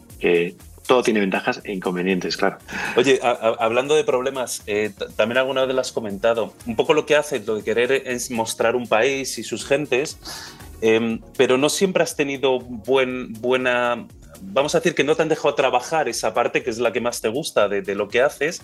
[0.87, 2.59] todo tiene ventajas e inconvenientes, claro.
[2.97, 7.15] Oye, hablando de problemas, eh, también alguna vez lo has comentado, un poco lo que
[7.15, 10.19] hace, lo de querer es mostrar un país y sus gentes,
[10.81, 14.09] em, pero no siempre has tenido buen, buena
[14.41, 17.01] vamos a decir que no te han dejado trabajar esa parte que es la que
[17.01, 18.63] más te gusta de, lo que haces,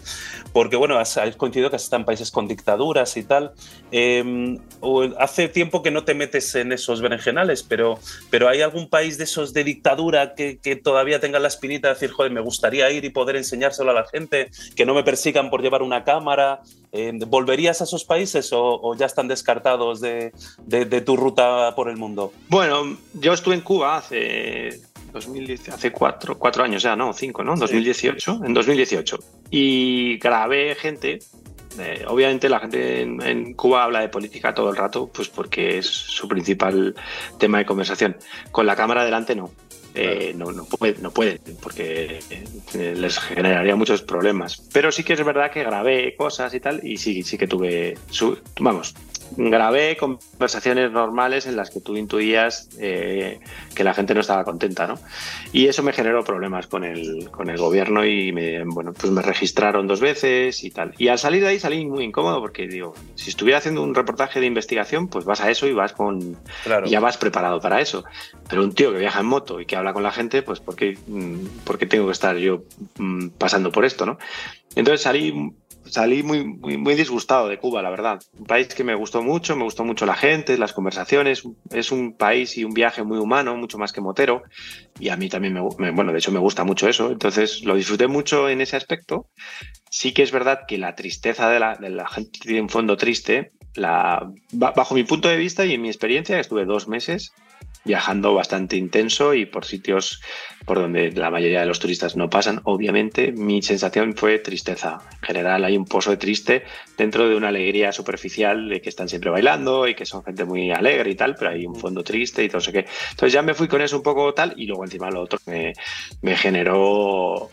[0.52, 3.52] porque bueno, has, coincidido que están en países con dictaduras y tal.
[3.90, 4.58] Em,
[5.18, 7.98] hace tiempo que no te metes en esos berenjenales, pero,
[8.30, 12.10] pero ¿hay algún país de esos de dictadura que, todavía tenga la espinita de decir,
[12.10, 15.62] joder, me gustaría ir y poder enseñárselo a la gente, que no me persigan por
[15.62, 16.60] llevar una cámara?
[16.92, 20.32] Em, ¿Volverías a esos países o, ya están descartados de,
[20.66, 22.32] de tu ruta por el mundo?
[22.48, 24.80] Bueno, yo estuve en Cuba hace
[25.16, 27.56] 2010, hace cuatro, cuatro años ya, no, cinco, ¿no?
[27.56, 29.18] 2018, en 2018.
[29.50, 31.18] Y grabé gente.
[31.78, 35.86] Eh, obviamente la gente en, Cuba habla de política todo el rato, pues porque es
[35.86, 36.94] su principal
[37.38, 38.16] tema de conversación.
[38.50, 39.50] Con la cámara delante no.
[39.98, 44.62] Eh, no, no, puede, no pueden, porque eh, les generaría muchos problemas.
[44.70, 47.96] Pero sí que es verdad que grabé cosas y tal, y sí, sí que tuve,
[48.10, 48.94] su, vamos,
[49.36, 53.40] grabé conversaciones normales en las que tú intuías eh,
[53.74, 54.98] que la gente no estaba contenta, ¿no?
[55.52, 59.22] Y eso me generó problemas con el, con el gobierno y me, bueno, pues me
[59.22, 60.94] registraron dos veces y tal.
[60.98, 64.40] Y al salir de ahí salí muy incómodo porque digo, si estuviera haciendo un reportaje
[64.40, 66.36] de investigación, pues vas a eso y vas con...
[66.86, 68.04] ya vas preparado para eso.
[68.48, 70.76] Pero un tío que viaja en moto y que habla con la gente, pues ¿por
[70.76, 72.62] qué, mm, ¿por qué tengo que estar yo
[72.98, 74.18] mm, pasando por esto, no?
[74.74, 75.52] Entonces salí
[75.88, 78.20] salí muy, muy, muy, disgustado de Cuba, la verdad.
[78.38, 81.42] Un país que me gustó mucho, me gustó mucho la gente, las conversaciones.
[81.70, 84.42] Es un país y un viaje muy humano, mucho más que motero.
[84.98, 87.10] Y a mí también me, bueno, de hecho me gusta mucho eso.
[87.10, 89.26] Entonces lo disfruté mucho en ese aspecto.
[89.90, 92.96] Sí que es verdad que la tristeza de la, de la gente tiene un fondo
[92.96, 93.52] triste.
[93.74, 97.32] La, bajo mi punto de vista y en mi experiencia, estuve dos meses
[97.86, 100.20] viajando bastante intenso y por sitios
[100.66, 102.60] por donde la mayoría de los turistas no pasan.
[102.64, 104.98] Obviamente, mi sensación fue tristeza.
[105.12, 106.64] En general, hay un pozo de triste
[106.98, 110.72] dentro de una alegría superficial de que están siempre bailando y que son gente muy
[110.72, 112.86] alegre y tal, pero hay un fondo triste y todo eso que.
[113.10, 115.72] Entonces, ya me fui con eso un poco tal y luego encima lo otro me,
[116.22, 117.48] me generó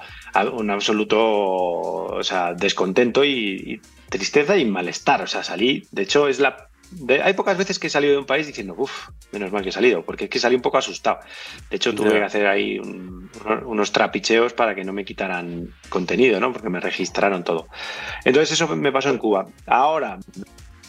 [0.53, 5.21] un absoluto o sea, descontento y, y tristeza y malestar.
[5.21, 5.87] O sea, salí.
[5.91, 6.69] De hecho, es la
[7.23, 9.71] hay pocas veces que he salido de un país diciendo, uff, menos mal que he
[9.71, 11.19] salido, porque es que salí un poco asustado.
[11.69, 12.79] De hecho, tuve que hacer ahí
[13.65, 16.53] unos trapicheos para que no me quitaran contenido, ¿no?
[16.53, 17.67] Porque me registraron todo.
[18.25, 19.47] Entonces, eso me pasó en Cuba.
[19.65, 20.19] Ahora,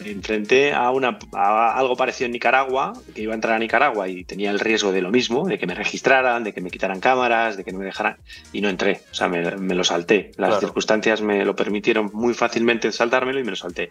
[0.00, 4.50] enfrenté a, una, algo parecido en Nicaragua, que iba a entrar a Nicaragua y tenía
[4.50, 7.64] el riesgo de lo mismo, de que me registraran, de que me quitaran cámaras, de
[7.64, 8.16] que no me dejaran,
[8.52, 10.32] y no entré, o sea, me, lo salté.
[10.36, 13.90] Las circunstancias me lo permitieron muy fácilmente saltármelo y me lo salté.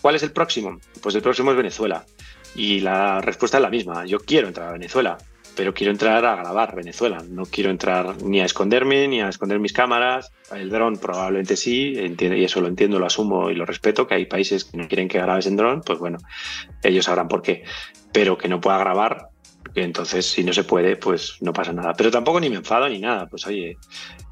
[0.00, 0.78] ¿Cuál es el próximo?
[1.02, 2.04] Pues el próximo es Venezuela.
[2.54, 5.18] Y la respuesta es la misma, yo quiero entrar a Venezuela,
[5.56, 7.22] pero quiero entrar a grabar Venezuela.
[7.28, 10.32] No quiero entrar ni a esconderme, ni a esconder mis cámaras.
[10.54, 14.26] El dron probablemente sí, y eso lo entiendo, lo asumo y lo respeto, que hay
[14.26, 16.18] países que no quieren que grabes en dron, pues bueno,
[16.82, 17.64] ellos sabrán por qué.
[18.12, 19.30] Pero que no pueda grabar,
[19.74, 21.94] entonces si no se puede, pues no pasa nada.
[21.94, 23.76] Pero tampoco ni me enfado ni nada, pues oye,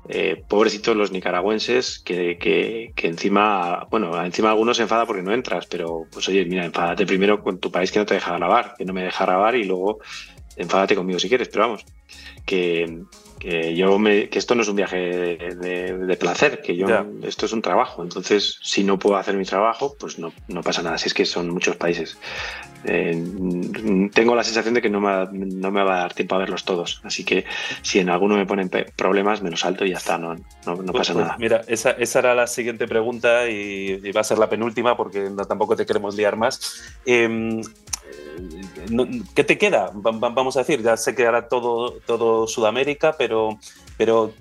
[0.08, 5.32] eh, pobrecitos los nicaragüenses que, que, que, encima, bueno, encima algunos se enfada porque no
[5.32, 8.74] entras, pero pues oye, mira, enfádate primero con tu país que no te deja grabar,
[8.76, 10.00] que no me deja grabar y luego
[10.56, 11.84] enfádate conmigo si quieres, pero vamos,
[12.46, 13.04] que,
[13.74, 16.86] yo me, que esto no es un viaje de, placer, que yo
[17.22, 18.02] esto es un trabajo.
[18.02, 20.98] Entonces, si no puedo hacer mi trabajo, pues no, no pasa nada.
[20.98, 22.18] Si es que son muchos países.
[22.84, 26.38] Eh, tengo la sensación de que no me, no me, va a dar tiempo a
[26.38, 27.00] verlos todos.
[27.04, 27.44] Así que
[27.82, 30.92] si en alguno me ponen problemas, me lo salto y ya está, no, no, pues,
[30.92, 31.36] pasa pues, nada.
[31.38, 35.76] Mira, esa, esa, era la siguiente pregunta y, va a ser la penúltima porque tampoco
[35.76, 36.98] te queremos liar más.
[37.06, 37.60] Em,
[39.35, 39.90] ¿Qué te queda?
[39.94, 43.59] Vamos a decir, ya sé que ahora todo, todo Sudamérica, pero,
[43.96, 44.33] pero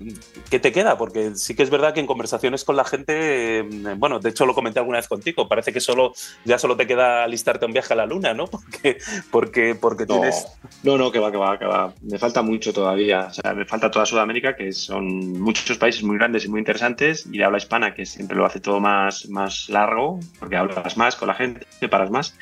[0.49, 0.97] ¿qué te queda?
[0.97, 3.63] Porque sí que es verdad que en conversaciones con la gente, eh,
[3.97, 7.27] bueno, de hecho lo comenté alguna vez contigo, parece que solo, ya solo te queda
[7.27, 8.45] listarte un viaje a la luna, ¿no?
[8.71, 8.97] Porque,
[9.29, 10.47] porque, porque no, tienes...
[10.83, 11.93] No, no, que va, que va, que va.
[12.01, 13.27] Me falta mucho todavía.
[13.29, 17.25] O sea, me falta toda Sudamérica, que son muchos países muy grandes y muy interesantes,
[17.31, 21.15] y de habla hispana, que siempre lo hace todo más, más largo, porque hablas más
[21.15, 22.35] con la gente, te paras más.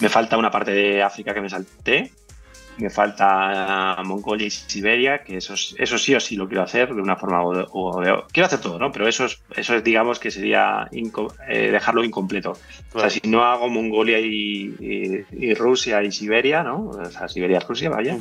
[0.00, 2.12] Me falta una parte de África que me salté.
[2.76, 7.00] Me falta Mongolia y Siberia, que eso, eso sí o sí lo quiero hacer de
[7.00, 8.90] una forma o de, Quiero hacer todo, ¿no?
[8.90, 12.58] Pero eso es, eso es digamos, que sería eh, dejarlo incompleto.
[12.92, 16.88] O sea, si no hago Mongolia y, Rusia y Siberia, ¿no?
[16.88, 18.18] O sea, Siberia y Rusia, vaya.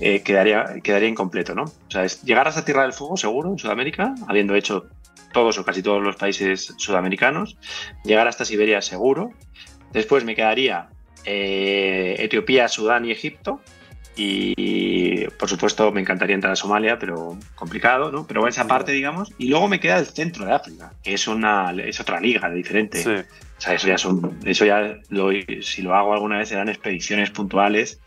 [0.00, 1.62] Eh, quedaría, quedaría incompleto, ¿no?
[1.62, 4.86] O sea, es llegar hasta Tierra del Fuego, seguro, en Sudamérica, habiendo hecho
[5.32, 7.56] todos o casi todos los países sudamericanos.
[8.04, 9.30] Llegar hasta Siberia, seguro.
[9.92, 10.88] Después me quedaría
[11.26, 13.60] eh, Etiopía, Sudán y Egipto.
[14.18, 18.26] Y por supuesto me encantaría entrar a Somalia, pero complicado, ¿no?
[18.26, 19.30] Pero esa parte, digamos.
[19.36, 23.00] Y luego me queda el centro de África, que es una es otra liga diferente.
[23.00, 27.30] O sea, eso ya son, eso ya lo, si lo hago alguna vez serán expediciones
[27.30, 28.00] puntuales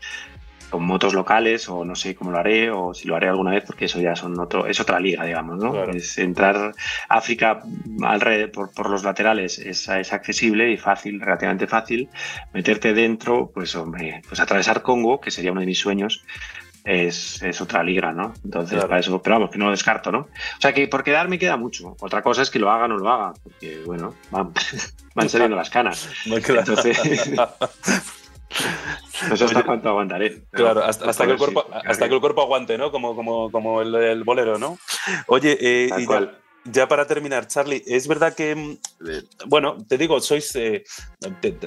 [0.70, 3.64] con motos locales o no sé cómo lo haré o si lo haré alguna vez
[3.66, 5.84] porque eso ya son otro, es otra liga, digamos, ¿no?
[5.84, 6.72] Es entrar
[7.08, 7.62] África
[8.02, 12.08] alrededor, por, por los laterales es, es, accesible y fácil, relativamente fácil.
[12.52, 16.24] Meterte dentro, pues hombre, pues atravesar Congo, que sería uno de mis sueños,
[16.84, 18.32] es, es, otra liga, ¿no?
[18.44, 20.20] Entonces, para eso, pero vamos, que no lo descarto, ¿no?
[20.20, 21.96] O sea, que por quedar me queda mucho.
[22.00, 24.52] Otra cosa es que lo haga o no lo haga, porque, bueno, van,
[25.14, 26.08] van saliendo las canas.
[26.24, 26.98] Entonces,
[29.32, 30.42] Eso hasta cuánto aguantaré.
[30.50, 32.90] Claro, hasta, que el cuerpo, hasta que el cuerpo aguante, ¿no?
[32.90, 34.78] Como, como, como el, bolero, ¿no?
[35.26, 35.90] Oye, eh,
[36.64, 38.78] ya para terminar, Charlie, es verdad que, mm,
[39.46, 40.84] bueno, te digo, sois, eh,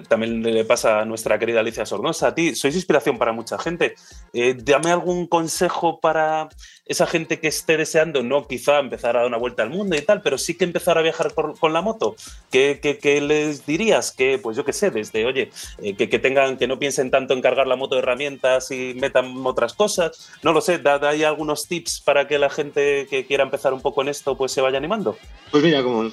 [0.08, 3.96] también le pasa a nuestra querida Alicia Sornosa, a ti, sois inspiración para mucha gente.
[4.34, 6.48] Eh, dame algún consejo para
[6.86, 10.02] esa gente que esté deseando, no quizá empezar a dar una vuelta al mundo y
[10.02, 12.16] tal, pero sí que empezar a viajar con la moto.
[12.52, 14.12] ¿Qué, les dirías?
[14.12, 15.50] Que, pues yo qué sé, desde, oye,
[15.98, 19.74] que, tengan, que no piensen tanto en cargar la moto de herramientas y metan otras
[19.74, 20.32] cosas.
[20.44, 23.82] No lo sé, da, hay algunos tips para que la gente que quiera empezar un
[23.82, 25.18] poco en esto, pues se vaya animando?
[25.52, 26.12] Pues mira, como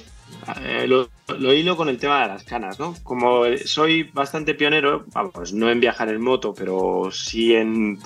[0.63, 2.95] eh, lo, hilo con el tema de las canas, ¿no?
[3.03, 7.99] Como soy bastante pionero, vamos, no en viajar en moto, pero sí en,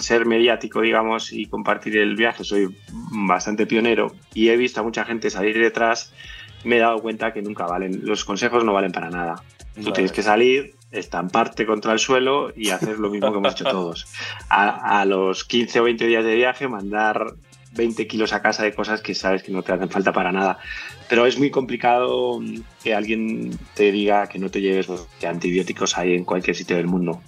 [0.00, 2.76] ser mediático, digamos, y compartir el viaje, soy
[3.12, 6.12] bastante pionero y he visto a mucha gente salir detrás,
[6.64, 9.42] me he dado cuenta que nunca valen, los consejos no valen para nada.
[9.82, 13.64] Tú tienes que salir, estamparte contra el suelo y hacer lo mismo que hemos hecho
[13.64, 14.06] todos.
[14.50, 17.34] A, a, los 15 o 20 días de viaje, mandar
[17.72, 20.58] 20 kilos a casa de cosas que sabes que no te hacen falta para nada.
[21.08, 22.40] Pero es muy complicado
[22.82, 26.86] que alguien te diga que no te lleves que antibióticos hay en cualquier sitio del
[26.86, 27.20] mundo.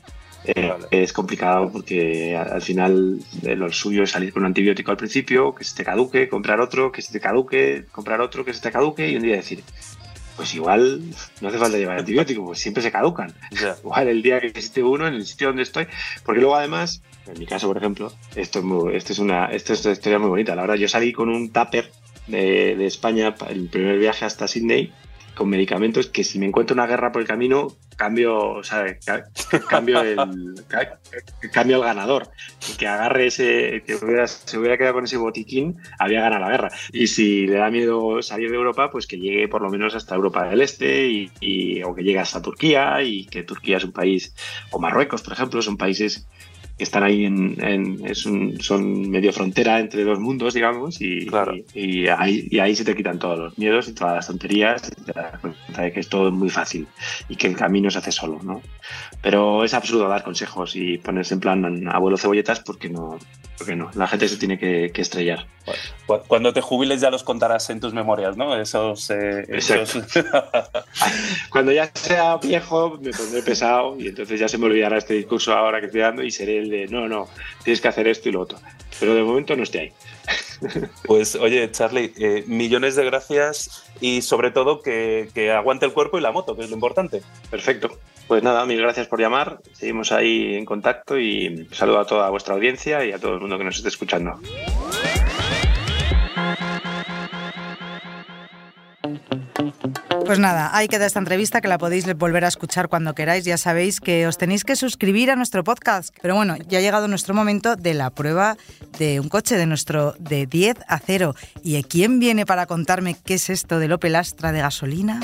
[0.44, 4.96] Eh, es complicado porque al final eh, lo suyo es salir con un antibiótico al
[4.96, 8.61] principio, que se te caduque, comprar otro, que se te caduque, comprar otro, que se
[8.61, 9.62] te caduque y un día decir,
[10.37, 11.02] pues igual
[11.40, 13.33] no hace falta llevar antibiótico, pues siempre se caducan.
[13.85, 15.87] Igual el día que existe uno en el sitio donde estoy,
[16.24, 19.72] porque luego además en mi caso, por ejemplo, esto es, muy, esto es, una, esto
[19.72, 20.54] es una historia muy bonita.
[20.54, 21.90] La verdad, yo salí con un tupper
[22.26, 24.92] de, de España, el primer viaje hasta Sydney,
[25.35, 28.85] con medicamentos que si me encuentro una guerra por el camino, cambio, o sea,
[29.68, 30.16] cambio el,
[31.52, 32.28] cambio el ganador.
[32.78, 36.68] que agarre ese, que se hubiera quedado con ese botiquín, había ganado la guerra.
[36.92, 40.14] Y si le da miedo salir de Europa, pues que llegue por lo menos hasta
[40.14, 41.06] Europa del Este
[41.40, 44.35] y, o que llegue hasta Turquía y que Turquía es un país,
[44.70, 46.26] o Marruecos, por ejemplo, son países
[46.76, 48.26] que están ahí en, es
[48.61, 51.28] son medio frontera entre dos mundos, digamos, y,
[51.74, 55.04] y, ahí, y, ahí, se te quitan todos los miedos y todas las tonterías, y
[55.04, 56.87] te das cuenta de que es todo muy fácil
[57.28, 58.62] y que el camino se hace solo, ¿no?
[59.20, 63.18] Pero es absurdo dar consejos y ponerse en plan abuelo cebolletas porque no,
[63.56, 65.46] porque no, la gente se tiene que, estrellar.
[66.26, 68.56] Cuando te jubiles ya los contarás en tus memorias, ¿no?
[68.56, 69.11] Esos...
[69.11, 69.46] Eh,
[71.50, 75.52] Cuando ya sea viejo me pondré pesado y entonces ya se me olvidará este discurso
[75.52, 77.29] ahora que estoy dando y seré el de, no, no,
[77.64, 78.59] tienes que hacer esto y lo otro.
[78.98, 79.92] Pero de momento no estoy ahí.
[81.07, 86.18] Pues oye, Charlie, eh, millones de gracias y sobre todo que, que aguante el cuerpo
[86.18, 87.20] y la moto, que es lo importante.
[87.51, 87.98] Perfecto.
[88.29, 89.59] Pues nada, mil gracias por llamar.
[89.72, 93.59] Seguimos ahí en contacto y saludo a toda vuestra audiencia y a todo el mundo
[93.59, 94.38] que nos esté escuchando.
[100.27, 103.44] Pues nada, ahí queda esta entrevista que la podéis volver a escuchar cuando queráis.
[103.44, 106.14] Ya sabéis que os tenéis que suscribir a nuestro podcast.
[106.22, 108.57] Pero bueno, ya ha llegado nuestro momento de la prueba
[108.98, 111.35] de un coche, de nuestro de 10 a 0.
[111.62, 115.20] ¿Y quién viene para contarme qué es esto del Opel Astra de gasolina?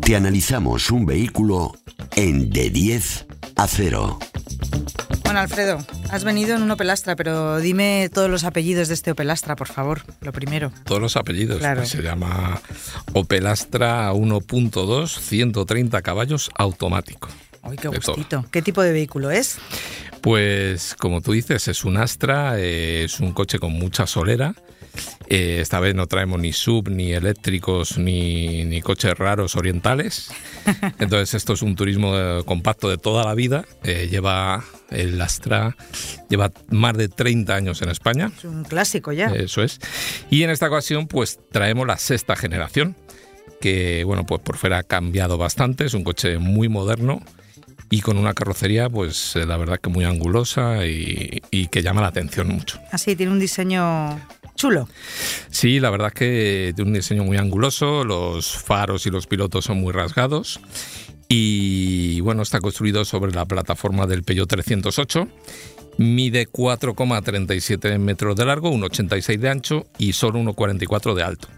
[0.00, 1.74] Te analizamos un vehículo
[2.16, 4.18] en de 10 a 0.
[5.24, 5.78] Bueno, Alfredo,
[6.10, 9.56] has venido en un Opel Astra, pero dime todos los apellidos de este Opel Astra,
[9.56, 10.72] por favor, lo primero.
[10.84, 11.60] Todos los apellidos.
[11.60, 12.60] Pues se llama
[13.12, 17.28] Opel Astra 1.2, 130 caballos automático.
[17.62, 18.44] Uy, qué gustito.
[18.50, 19.58] ¿Qué tipo de vehículo es?
[20.20, 24.54] Pues como tú dices, es un Astra, eh, es un coche con mucha solera
[25.28, 30.30] eh, esta vez no traemos ni sub, ni eléctricos, ni, coches raros orientales.
[30.98, 33.64] Entonces esto es un turismo eh, compacto de toda la vida.
[33.82, 35.76] Eh, lleva el Astra,
[36.28, 38.30] lleva más de 30 años en España.
[38.36, 39.26] Es un clásico ya.
[39.28, 39.80] Eso es.
[40.30, 42.96] Y en esta ocasión pues traemos la sexta generación,
[43.60, 45.86] que bueno, pues por fuera ha cambiado bastante.
[45.86, 47.22] Es un coche muy moderno
[47.90, 52.08] y con una carrocería, pues la verdad que muy angulosa y, y, que llama la
[52.08, 52.80] atención mucho.
[52.90, 54.20] Así, tiene un diseño
[54.56, 54.88] chulo.
[55.50, 59.66] Sí, la verdad es que tiene un diseño muy anguloso, los faros y los pilotos
[59.66, 60.60] son muy rasgados
[61.28, 65.28] y bueno, está construido sobre la plataforma del Peugeot 308.
[65.98, 71.48] Mide 4,37 metros de largo, 1,86 de ancho y solo 1,44 de alto.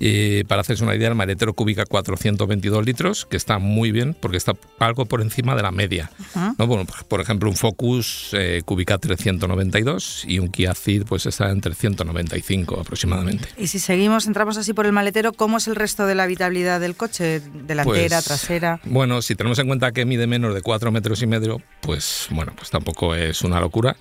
[0.00, 4.36] Eh, para hacerse una idea, el maletero cubica 422 litros, que está muy bien porque
[4.36, 6.10] está algo por encima de la media.
[6.56, 11.60] bueno, por ejemplo, un Focus eh, cubica 392 y un Kia Ceed pues está en
[11.60, 13.48] 395 aproximadamente.
[13.56, 16.80] Y si seguimos, entramos así por el maletero, ¿cómo es el resto de la habitabilidad
[16.80, 17.40] del coche?
[17.40, 18.80] ¿Delantera, pues, trasera?
[18.84, 22.52] Bueno, si tenemos en cuenta que mide menos de 4 metros y medio, pues bueno,
[22.56, 23.96] pues tampoco es una locura.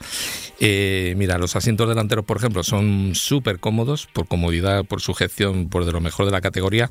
[0.59, 5.85] Eh, mira, los asientos delanteros, por ejemplo, son súper cómodos por comodidad, por sujeción por
[5.85, 6.89] de lo mejor de la categoría.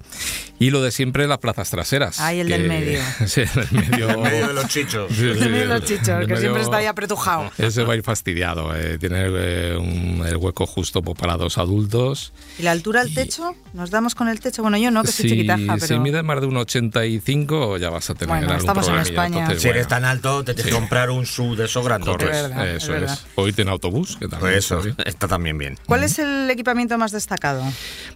[0.59, 2.21] Y lo de siempre, las plazas traseras.
[2.21, 3.01] Ay, el del medio.
[3.27, 4.11] sí, el medio.
[4.11, 5.19] el medio de los chichos.
[5.19, 7.51] el medio de los chichos, que siempre está ahí apretujado.
[7.59, 8.75] Ese va a ir fastidiado.
[8.77, 8.99] Eh.
[8.99, 12.33] Tiene eh, el hueco justo para dos adultos.
[12.59, 13.55] ¿Y la altura del techo?
[13.73, 14.63] ¿Nos damos con el techo?
[14.63, 15.87] Bueno, yo no, que soy chiquitaja, pero...
[15.87, 19.49] Si mides más de un 85, ya vas a tener bueno, algún estamos en España.
[19.57, 22.29] si eres tan alto, te tienes que comprar un SUV de esos grandotes.
[22.67, 23.27] Eso es.
[23.35, 25.79] Hoy tiene autobús, que también pues eso, está también bien.
[25.87, 27.63] ¿Cuál es el equipamiento más destacado?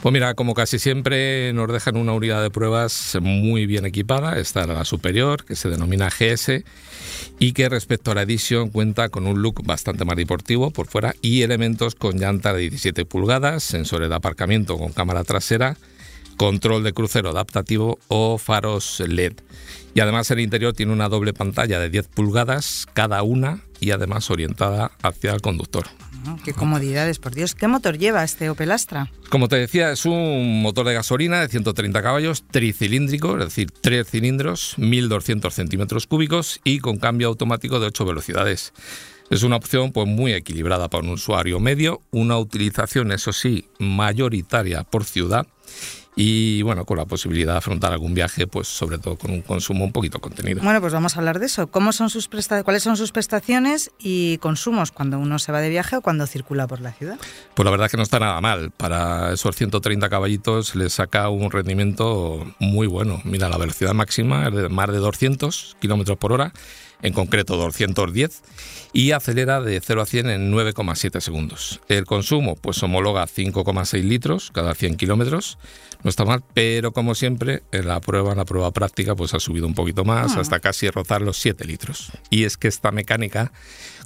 [0.00, 4.66] Pues mira, como casi siempre nos dejan una unidad de pruebas muy bien equipada, está
[4.66, 6.64] la superior, que se denomina GS,
[7.38, 11.14] y que respecto a la Edition cuenta con un look bastante más deportivo por fuera
[11.20, 15.76] y elementos con llanta de 17 pulgadas, sensores de aparcamiento con cámara trasera,
[16.36, 19.34] control de crucero adaptativo o faros LED.
[19.94, 24.30] Y además el interior tiene una doble pantalla de 10 pulgadas cada una y además
[24.30, 25.86] orientada hacia el conductor.
[26.44, 27.54] Qué comodidades, por Dios.
[27.54, 29.10] ¿Qué motor lleva este Opel Astra?
[29.30, 34.08] Como te decía, es un motor de gasolina de 130 caballos, tricilíndrico, es decir, tres
[34.10, 38.72] cilindros, 1200 centímetros cúbicos y con cambio automático de 8 velocidades.
[39.30, 44.84] Es una opción pues, muy equilibrada para un usuario medio, una utilización, eso sí, mayoritaria
[44.84, 45.46] por ciudad
[46.18, 49.84] y bueno, con la posibilidad de afrontar algún viaje, pues sobre todo con un consumo
[49.84, 50.62] un poquito contenido.
[50.62, 51.66] Bueno, pues vamos a hablar de eso.
[51.66, 52.26] ¿Cómo son sus
[52.64, 56.66] ¿Cuáles son sus prestaciones y consumos cuando uno se va de viaje o cuando circula
[56.66, 57.18] por la ciudad?
[57.54, 58.70] Pues la verdad es que no está nada mal.
[58.70, 63.20] Para esos 130 caballitos le saca un rendimiento muy bueno.
[63.24, 66.54] Mira, la velocidad máxima es de más de 200 kilómetros por hora
[67.02, 68.42] en concreto 210,
[68.92, 71.80] y acelera de 0 a 100 en 9,7 segundos.
[71.88, 75.58] El consumo pues homologa 5,6 litros cada 100 kilómetros,
[76.02, 79.40] no está mal, pero como siempre en la prueba, en la prueba práctica pues ha
[79.40, 80.40] subido un poquito más, ah.
[80.40, 82.12] hasta casi rozar los 7 litros.
[82.30, 83.52] Y es que esta mecánica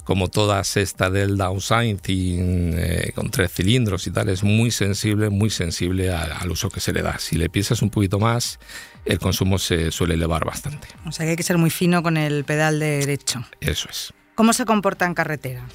[0.03, 5.49] como todas esta del downsizing eh, con tres cilindros y tal, es muy sensible, muy
[5.49, 7.19] sensible al, uso que se le da.
[7.19, 8.59] Si le piensas un poquito más,
[9.05, 10.87] el consumo se suele elevar bastante.
[11.05, 13.45] O sea que hay que ser muy fino con el pedal de derecho.
[13.59, 14.13] Eso es.
[14.35, 15.65] ¿Cómo se comporta en carretera?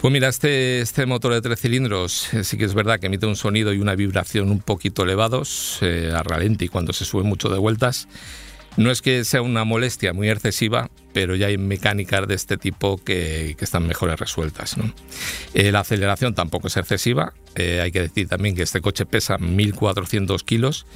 [0.00, 3.26] Pues mira, este, este motor de tres cilindros eh, sí que es verdad que emite
[3.26, 7.48] un sonido y una vibración un poquito elevados eh, a ralenti cuando se sube mucho
[7.48, 8.08] de vueltas
[8.78, 12.96] no es que sea una molestia muy excesiva, pero ya hay mecánicas de este tipo
[12.96, 14.76] que, están mejores resueltas.
[15.52, 17.34] Eh, la aceleración tampoco es excesiva.
[17.56, 20.86] Eh, hay que decir también que este coche pesa 1.400 kilos.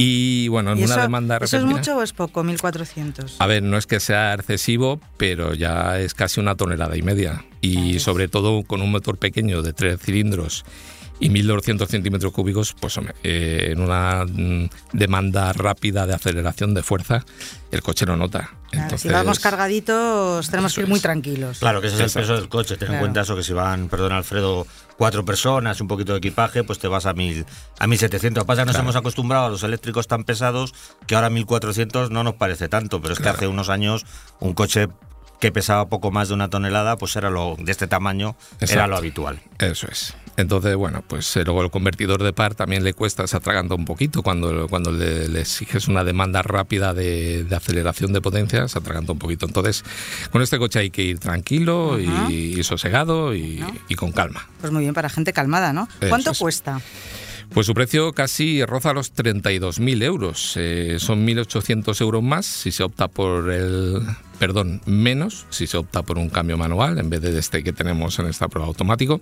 [0.00, 3.34] Y bueno, en una demanda ¿Eso es mucho o es poco, 1.400?
[3.40, 7.44] A ver, no es que sea excesivo, pero ya es casi una tonelada y media.
[7.60, 10.64] Y sobre todo con un motor pequeño de tres cilindros
[11.20, 16.82] y 1.200 centímetros cúbicos, pues hombre, eh, en una mm, demanda rápida de aceleración de
[16.82, 17.24] fuerza,
[17.70, 18.50] el coche no nota.
[18.70, 21.58] Entonces, si vamos cargaditos, tenemos que ir muy tranquilos.
[21.58, 22.76] Claro, que ese es el peso del coche.
[22.76, 24.66] Ten en cuenta eso, que si van, perdón Alfredo,
[24.96, 27.46] cuatro personas, un poquito de equipaje, pues te vas a, mil,
[27.78, 28.44] a 1.700.
[28.44, 30.74] Pasa que nos hemos acostumbrado a los eléctricos tan pesados
[31.06, 34.04] que ahora 1.400 no nos parece tanto, pero es que hace unos años
[34.40, 34.88] un coche
[35.40, 38.96] que pesaba poco más de una tonelada, pues era lo de este tamaño, era lo
[38.96, 39.40] habitual.
[39.58, 40.14] Eso es.
[40.38, 43.84] Entonces, bueno, pues eh, luego el convertidor de par también le cuesta, se atraganta un
[43.84, 49.18] poquito cuando, cuando le, exiges una demanda rápida de, aceleración de potencia, se atraganta un
[49.18, 49.46] poquito.
[49.46, 49.82] Entonces,
[50.30, 53.64] con este coche hay que ir tranquilo y, sosegado y,
[53.96, 54.46] con calma.
[54.60, 55.88] Pues muy bien, para gente calmada, ¿no?
[56.08, 56.80] ¿Cuánto cuesta?
[57.52, 60.52] Pues su precio casi roza los 32.000 euros.
[60.54, 64.02] Eh, son 1.800 euros más si se opta por el...
[64.38, 68.20] Perdón, menos si se opta por un cambio manual en vez de este que tenemos
[68.20, 69.20] en esta prueba automático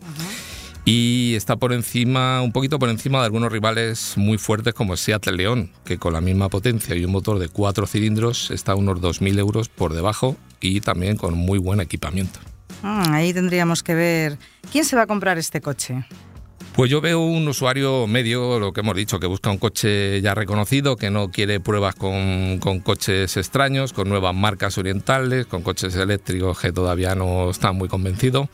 [0.88, 4.98] y está por encima, un poquito por encima de algunos rivales muy fuertes como el
[4.98, 8.74] Seat León, que con la misma potencia y un motor de cuatro cilindros está a
[8.76, 12.38] unos 2.000 euros por debajo y también con muy buen equipamiento.
[12.84, 14.38] Ah, ahí tendríamos que ver
[14.70, 16.04] quién se va a comprar este coche.
[16.76, 20.34] Pues yo veo un usuario medio, lo que hemos dicho, que busca un coche ya
[20.34, 25.96] reconocido, que no quiere pruebas con, con, coches extraños, con nuevas marcas orientales, con coches
[25.96, 28.48] eléctricos que todavía no están muy convencidos,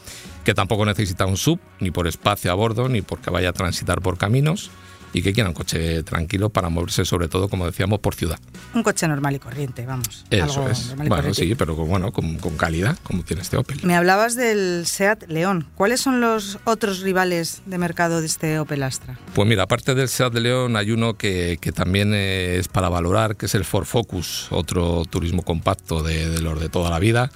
[0.44, 4.00] que tampoco necesita un sub, ni por espacio a bordo, ni porque vaya a transitar
[4.00, 4.70] por caminos
[5.12, 8.38] y que quiera un coche tranquilo para moverse sobre todo, como decíamos, por ciudad.
[8.74, 10.24] Un coche normal y corriente, vamos.
[10.30, 10.94] Eso es.
[10.96, 13.80] Bueno, sí, pero bueno, con, calidad, como tiene este Opel.
[13.82, 15.68] Me hablabas del SEAT León.
[15.74, 19.18] ¿Cuáles son los otros rivales de mercado de este Opel Astra?
[19.34, 23.54] Pues mira, aparte del SEAT León hay uno que, también es para valorar, que es
[23.54, 27.30] el Ford Focus, otro turismo compacto de, de los de toda la vida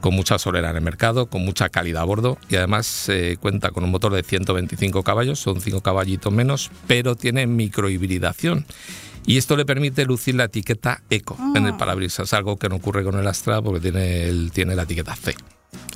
[0.00, 3.70] con mucha solera en el mercado, con mucha calidad a bordo y además eh, cuenta
[3.70, 8.66] con un motor de 125 caballos, son 5 caballitos menos, pero tiene microhibridación.
[9.26, 11.78] Y esto le permite lucir la etiqueta Eco en el ah.
[11.78, 15.34] parabrisas, algo que no ocurre con el Astra porque tiene, el, tiene la etiqueta C.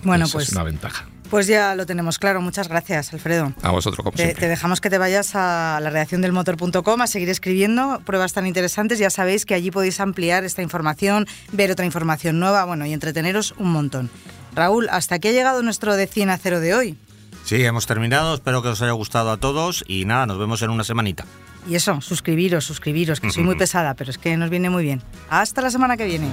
[0.02, 1.06] Bueno, pues es una ventaja.
[1.32, 2.42] Pues ya lo tenemos claro.
[2.42, 3.54] Muchas gracias, Alfredo.
[3.62, 4.40] A vosotros, como te, siempre.
[4.42, 8.46] Te dejamos que te vayas a la redacción del motor.com a seguir escribiendo pruebas tan
[8.46, 8.98] interesantes.
[8.98, 13.54] Ya sabéis que allí podéis ampliar esta información, ver otra información nueva, bueno, y entreteneros
[13.56, 14.10] un montón.
[14.54, 16.98] Raúl, hasta aquí ha llegado nuestro de 100 a 0 de hoy.
[17.46, 18.34] Sí, hemos terminado.
[18.34, 21.24] Espero que os haya gustado a todos y nada, nos vemos en una semanita.
[21.66, 25.02] Y eso, suscribiros, suscribiros, que soy muy pesada, pero es que nos viene muy bien.
[25.30, 26.28] Hasta la semana que viene.